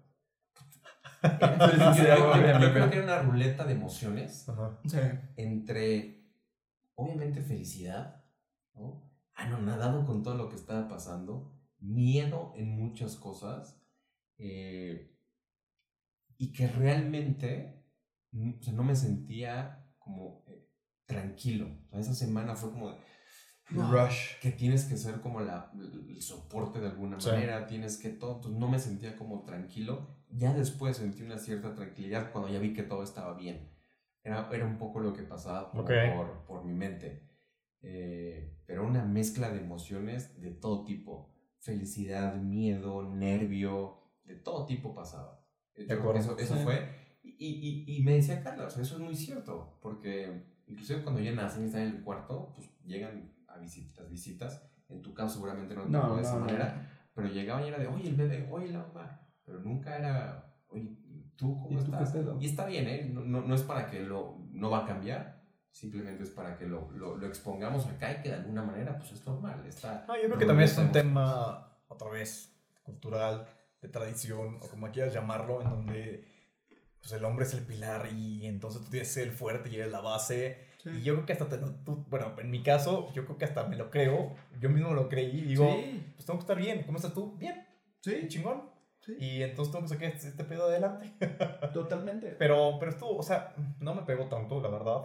[1.24, 4.80] Yo, creo que era una ruleta de emociones Ajá.
[4.86, 4.98] Sí.
[5.38, 6.26] entre,
[6.96, 8.24] obviamente, felicidad,
[8.76, 9.10] ¿no?
[9.36, 13.82] anonadado con todo lo que estaba pasando, miedo en muchas cosas,
[14.38, 15.16] eh,
[16.38, 17.84] y que realmente
[18.32, 20.68] mm, o sea, no me sentía como eh,
[21.06, 21.68] tranquilo.
[21.88, 22.98] O sea, esa semana fue como de,
[23.72, 24.40] no, Rush.
[24.42, 27.30] que tienes que ser como la, el soporte de alguna Sí.
[27.30, 30.18] manera, tienes que todo, entonces no me sentía como tranquilo.
[30.36, 33.70] Ya después sentí una cierta tranquilidad cuando ya vi que todo estaba bien.
[34.24, 35.92] Era, era un poco lo que pasaba como Ok.
[36.16, 37.30] por, por mi mente.
[37.82, 41.30] Eh, pero una mezcla de emociones de todo tipo.
[41.60, 45.46] Felicidad, miedo, nervio, de todo tipo pasaba.
[45.74, 46.20] Creo que acuerdo.
[46.20, 46.64] Eso, eso Sí.
[46.64, 47.04] fue.
[47.24, 51.22] Y, y, y me decía Carla, o sea, eso es muy cierto, porque inclusive cuando
[51.22, 54.62] ya nacen y están en el cuarto, pues llegan a visitas, visitas.
[54.90, 56.46] En tu caso seguramente no, No, no, no, de esa no.
[56.46, 59.23] manera, pero llegaban y era de, oye, el bebé, oye, la mamá.
[59.46, 60.96] Pero nunca era, oye,
[61.36, 62.12] ¿tú cómo ¿Y tú qué estás?
[62.12, 62.38] pedo?
[62.40, 63.10] Y está bien, ¿eh?
[63.12, 66.66] No, no, no es para que lo, no va a cambiar, simplemente es para que
[66.66, 70.06] lo, lo, lo expongamos acá y que de alguna manera, pues es normal, está...
[70.08, 73.48] No, yo creo que también es un tema, otra vez, cultural,
[73.82, 76.26] de tradición, o como quieras llamarlo, en donde
[77.02, 79.76] pues, el hombre es el pilar y entonces tú tienes que ser el fuerte y
[79.76, 80.72] eres la base.
[80.86, 83.66] Y yo creo que hasta te tú- bueno, en mi caso, yo creo que hasta
[83.68, 86.04] me lo creo, yo mismo lo creí y digo, Sí.
[86.16, 87.36] pues tengo que estar bien, ¿cómo estás tú?
[87.38, 87.66] Bien,
[88.02, 88.73] Sí, chingón.
[89.06, 89.16] Sí.
[89.20, 91.14] Y entonces tengo que sacar este, este pedo adelante.
[91.74, 92.36] Totalmente.
[92.40, 95.02] Pero, pero estuvo, o sea, no me pegó tanto, la verdad.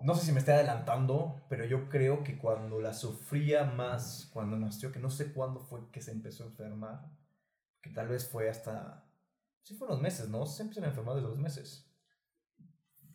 [0.00, 4.56] No sé si me estoy adelantando, pero yo creo que cuando la sufría más, cuando
[4.56, 7.10] nació, que no sé cuándo fue que se empezó a enfermar,
[7.82, 9.04] que tal vez fue hasta...
[9.62, 10.46] Sí fue unos meses, ¿no?
[10.46, 11.88] Se empiezan a enfermar desde los meses.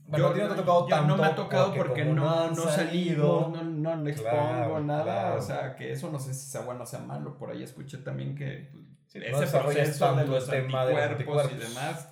[0.05, 1.15] Bueno, a ti no te ha tocado yo tanto.
[1.15, 3.49] no me ha tocado porque, no, no salido.
[3.49, 5.03] no, no le expongo Claro, nada.
[5.03, 5.38] claro.
[5.38, 7.38] O sea, que eso no sé si sea bueno o sea malo.
[7.38, 10.64] Por ahí escuché también que pues, Sí, no ese desarrollas proceso de tanto los el
[10.64, 12.09] tema de los anticuerpos y demás.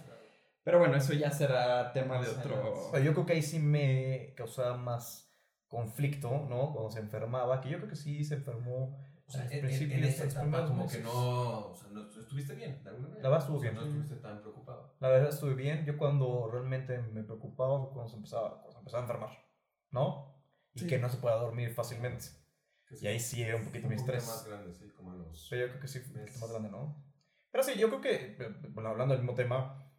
[0.63, 2.53] Pero bueno, eso ya será tema de otro.
[2.55, 2.79] adelante.
[2.79, 5.27] O sea, yo creo que ahí sí me causaba más
[5.67, 6.71] conflicto, ¿no?
[6.73, 9.97] Cuando se enfermaba, que yo creo que sí se enfermó O sea, en, en- principio
[9.97, 11.03] en esa etapa como que meses.
[11.03, 13.23] no, o sea, no estuviste bien, de alguna manera.
[13.23, 13.81] La verdad estuvo O sea, bien.
[13.81, 14.95] No estuviste tan preocupado.
[14.99, 15.85] La verdad estuve bien.
[15.85, 19.45] Yo cuando realmente me preocupaba fue cuando se empezaba, cuando se empezaba a enfermar,
[19.89, 20.43] ¿no?
[20.75, 20.87] Y Sí.
[20.87, 22.25] que no se pueda dormir fácilmente.
[22.99, 24.25] Y ahí sí era un poquito mi un estrés.
[24.25, 25.47] más grande, sí, como a los...
[25.49, 27.03] Pero yo creo que sí un poquito más grande, ¿no?
[27.51, 29.91] Pero sí, yo creo que, eh, bueno, hablando del mismo tema,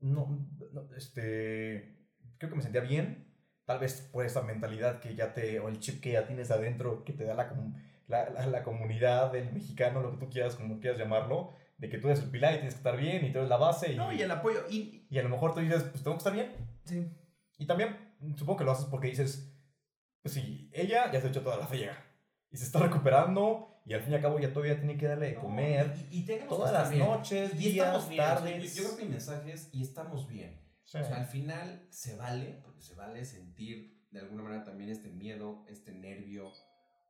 [0.00, 2.06] no, no, este,
[2.38, 3.28] creo que me sentía bien.
[3.64, 7.04] Tal vez por esa mentalidad que ya te, o el chip que ya tienes adentro,
[7.04, 7.52] que te da la,
[8.08, 11.98] la, la, la comunidad del mexicano, lo que tú quieras, como quieras llamarlo, de que
[11.98, 13.92] tú eres el pilar y tienes que estar bien y tú eres la base.
[13.92, 14.64] Y, No, y el apoyo.
[14.68, 16.52] Y, y a lo mejor tú dices, pues tengo que estar bien.
[16.84, 17.08] sí.
[17.58, 17.96] Y también
[18.36, 19.56] supongo que lo haces porque dices,
[20.20, 21.96] pues sí, ella ya se ha hecho toda la friega.
[22.52, 25.28] Y se está recuperando y al fin y al cabo ya todavía tiene que darle
[25.28, 27.04] de No, comer y, y tenemos todas que las bien.
[27.06, 28.74] noches, Y estamos días, bien, tardes.
[28.74, 30.60] yo, yo creo que el mensaje es, y estamos bien.
[30.84, 30.98] Sí.
[30.98, 35.08] O sea, al final se vale, porque se vale sentir de alguna manera también este
[35.10, 36.52] miedo, este nervio,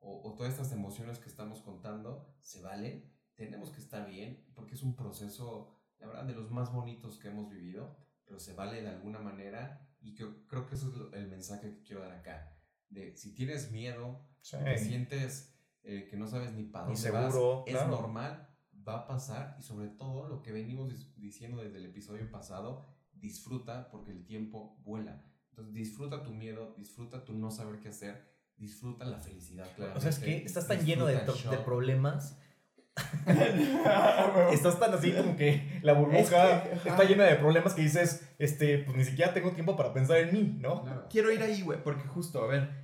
[0.01, 3.13] o, o todas estas emociones que estamos contando, se valen.
[3.35, 7.29] Tenemos que estar bien, porque es un proceso, la verdad, de los más bonitos que
[7.29, 11.29] hemos vivido, pero se vale de alguna manera, y creo, creo que eso es el
[11.29, 12.57] mensaje que quiero dar acá.
[12.89, 14.57] De si tienes miedo, Sí.
[14.63, 17.91] te sientes eh, que no sabes ni para dónde seguro, vas, es claro.
[17.91, 18.49] normal,
[18.87, 23.89] va a pasar y sobre todo lo que venimos diciendo desde el episodio pasado, disfruta
[23.91, 25.25] porque el tiempo vuela.
[25.51, 29.95] Entonces disfruta tu miedo, disfruta tu no saber qué hacer, disfruta la felicidad, claro.
[29.97, 32.39] O sea, es que estás tan lleno de, de problemas.
[34.53, 38.29] Estás tan así como que la burbuja Es que, está llena de problemas que dices,
[38.39, 40.83] este, pues ni siquiera tengo tiempo para pensar en mí, ¿no?
[40.83, 41.07] Claro.
[41.09, 42.82] Quiero ir ahí, güey, porque justo, a ver,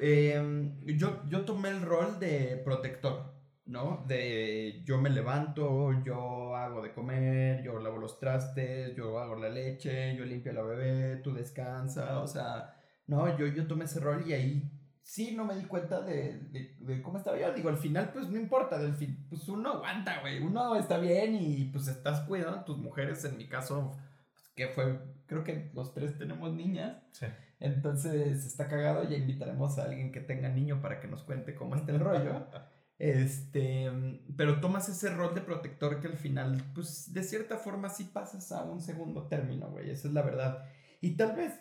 [0.00, 3.34] eh, yo, yo tomé el rol de protector,
[3.66, 4.04] ¿no?
[4.06, 9.48] De yo me levanto, yo hago de comer, yo lavo los trastes, yo hago la
[9.48, 12.74] leche, yo limpio a la bebé, tú descansa, o sea,
[13.06, 14.70] no, yo, yo tomé ese rol y ahí
[15.08, 16.38] sí no me di cuenta de,
[16.80, 17.50] de, cómo estaba yo.
[17.54, 21.34] Digo, al final, pues no importa, del fin, pues uno aguanta, güey, uno está bien
[21.34, 23.96] y pues estás cuidando a tus mujeres, en mi caso,
[24.58, 26.98] que fue, creo que los tres tenemos niñas.
[27.12, 27.26] Sí.
[27.60, 31.76] Entonces está cagado, ya invitaremos a alguien que tenga niño para que nos cuente cómo
[31.76, 32.46] está el rollo.
[33.00, 33.88] Este,
[34.36, 38.50] pero tomas ese rol de protector que al final, pues de cierta forma sí pasas
[38.50, 40.64] a un segundo término, güey, esa es la verdad.
[41.00, 41.52] Y tal vez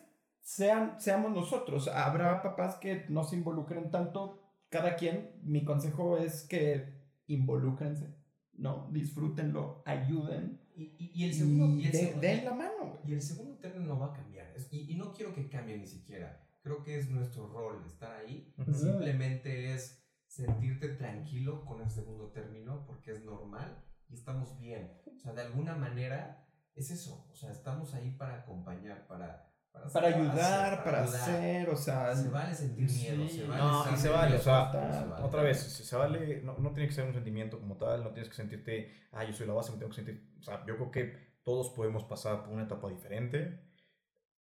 [0.41, 6.41] sean, seamos nosotros, habrá papás que no se involucren tanto, cada quien, mi consejo es
[6.41, 6.95] que
[7.27, 8.15] involúcrense,
[8.53, 8.89] ¿no?
[8.91, 11.65] Disfrútenlo, ayuden Y, y- y el segundo...
[11.79, 14.13] y y el de- segundo- den la mano, Y el segundo término no va a
[14.13, 14.47] cambiar.
[14.55, 16.43] Es- y, y no quiero que cambie ni siquiera.
[16.61, 18.53] Creo que es nuestro rol estar ahí.
[18.57, 18.73] Ujú.
[18.73, 24.91] Simplemente es sentirte tranquilo con el segundo término porque es normal y estamos bien.
[25.15, 26.45] O sea, de alguna manera
[26.75, 27.27] es eso.
[27.31, 29.45] O sea, estamos ahí para acompañar, para...
[29.71, 31.21] Para, Para hacer, ayudar, para ayudar.
[31.21, 32.15] hacer, o sea...
[32.15, 33.11] Se vale sentir Sí.
[33.11, 35.23] miedo, se vale No, y se vale, o sea, se vale.
[35.23, 38.09] Otra vez, se, se vale, no, no tiene que ser un sentimiento como tal, no
[38.11, 40.75] tienes que sentirte, ah, yo soy la base, me tengo que sentir, o sea, yo
[40.77, 43.61] creo que todos podemos pasar por una etapa diferente.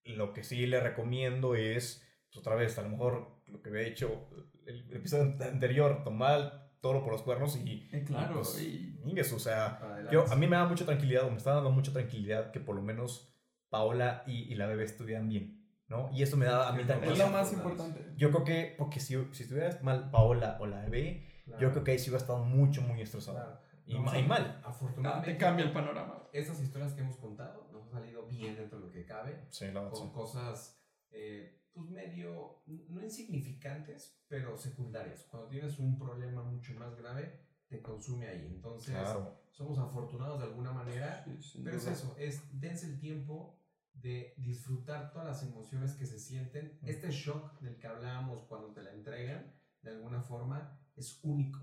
[0.06, 3.82] Lo que sí le recomiendo es, pues, otra vez, a lo mejor lo que había
[3.82, 4.28] hecho
[4.66, 9.38] el episodio anterior, tomar toro por los cuernos y, Eh, claro, pues, y- ingues, o
[9.38, 10.12] sea, adelante.
[10.12, 12.74] yo, a mí me da mucha tranquilidad, o me está dando mucha tranquilidad que por
[12.74, 13.32] lo menos
[13.68, 16.10] Paola y, y la bebé estudian bien, ¿no?
[16.12, 18.04] Y eso me da a mí lo es lo más importante.
[18.16, 21.62] Yo creo que, porque si, si estuvieras mal Paola o la bebé, Claro.
[21.62, 23.36] yo creo que ahí sí hubiera estado mucho, muy estresado.
[23.38, 23.60] Claro.
[23.86, 24.60] Y, No, ma- o sea, y mal.
[24.64, 25.32] Afortunadamente.
[25.32, 26.28] te cambia el panorama.
[26.32, 29.46] Estas historias que hemos contado nos han salido bien dentro de lo que cabe.
[29.50, 29.90] Sí, la verdad.
[29.92, 30.12] con sí.
[30.12, 30.82] cosas
[31.12, 35.24] eh, pues medio, no insignificantes, pero secundarias.
[35.30, 38.46] Cuando tienes un problema mucho más grave, te consume ahí.
[38.46, 39.40] Entonces, Claro.
[39.50, 41.92] somos afortunados de alguna manera, Sí, pero es duda.
[41.92, 43.58] eso, es dense el tiempo
[43.92, 46.78] de disfrutar todas las emociones que se sienten.
[46.82, 46.88] Mm.
[46.88, 51.60] Este shock del que hablábamos cuando te la entregan, de alguna forma, es único.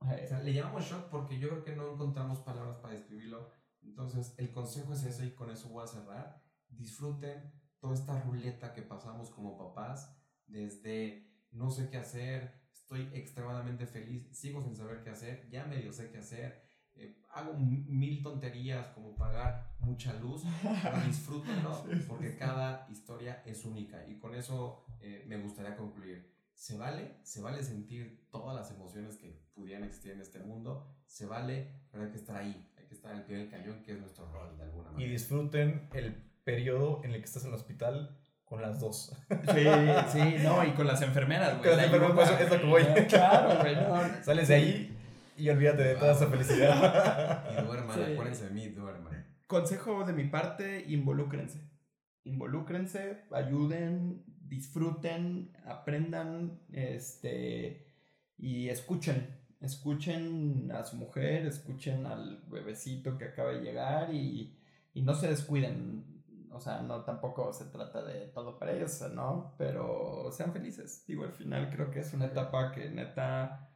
[0.00, 3.50] O sea, le llamamos shock porque yo creo que no encontramos palabras para describirlo.
[3.82, 6.42] Entonces, el consejo es ese y con eso voy a cerrar.
[6.68, 10.14] Disfruten toda esta ruleta que pasamos como papás,
[10.46, 15.92] desde no sé qué hacer, estoy extremadamente feliz, sigo sin saber qué hacer, ya medio
[15.92, 16.62] sé qué hacer,
[16.94, 20.42] eh, hago mil tonterías como pagar mucha luz,
[20.82, 26.34] pero disfrútenlo porque cada historia es única y con eso eh, me gustaría concluir.
[26.54, 31.26] Se vale, se vale sentir todas las emociones que pudieran existir en este mundo, se
[31.26, 33.98] vale, pero hay que estar ahí, hay que estar al pie del cañón, que es
[33.98, 35.10] nuestro rol de alguna Y manera.
[35.12, 39.12] disfruten el periodo en el que estás en el hospital con las dos.
[39.54, 39.64] Sí,
[40.12, 41.70] sí, no, y con las enfermeras, güey.
[41.70, 42.82] Con las la enfermeras, ayuda, es lo que voy.
[43.08, 44.22] Claro, güey, no.
[44.24, 44.96] Sales de ahí
[45.38, 47.44] y olvídate de toda esa felicidad.
[47.58, 48.12] Y duerman, Sí.
[48.12, 49.26] acuérdense de mí, duerman.
[49.46, 51.60] Consejo de mi parte, involúcrense.
[52.24, 57.86] Involúcrense, ayuden, disfruten, aprendan, este,
[58.36, 59.26] y escuchen.
[59.60, 64.58] Escuchen a su mujer, escuchen al bebecito que acaba de llegar y,
[64.92, 66.04] y no se descuiden.
[66.50, 69.54] O sea, no tampoco se trata de todo para ellos, ¿no?
[69.58, 71.04] Pero sean felices.
[71.06, 73.70] Digo, al final creo que es una etapa que neta...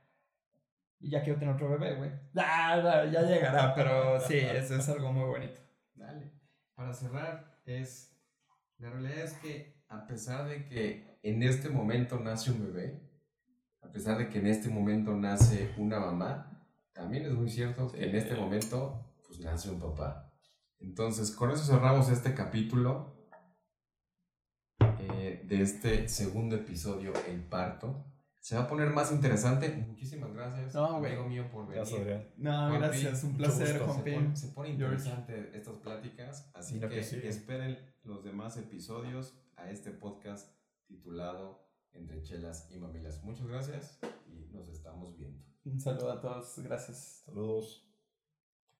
[1.02, 2.10] Ya quiero tener otro bebé, güey.
[2.36, 5.58] Ah, ya llegará, pero sí, eso es algo muy bonito.
[5.94, 6.30] Dale.
[6.74, 8.14] Para cerrar, es.
[8.76, 13.00] La realidad es que, a pesar de que en este momento nace un bebé,
[13.90, 17.98] a pesar de que en este momento nace una mamá, también es muy cierto sí,
[17.98, 20.32] que en este momento pues nace un papá.
[20.78, 23.26] Entonces, con eso cerramos este capítulo
[25.00, 28.06] eh, de este segundo episodio, El Parto.
[28.38, 29.68] Se va a poner más interesante.
[29.88, 31.78] Muchísimas gracias, no, amigo mío, por venir.
[31.78, 33.20] Gracias, no, Juan gracias.
[33.22, 35.58] P, un placer, Juan se, pone, se pone, interesante George.
[35.58, 40.48] estas pláticas, así que, que esperen los demás episodios a este podcast
[40.86, 43.22] titulado entre chelas y mamilas.
[43.24, 45.42] Muchas gracias y nos estamos viendo.
[45.64, 47.22] Un saludo a todos, gracias.
[47.26, 47.89] Saludos.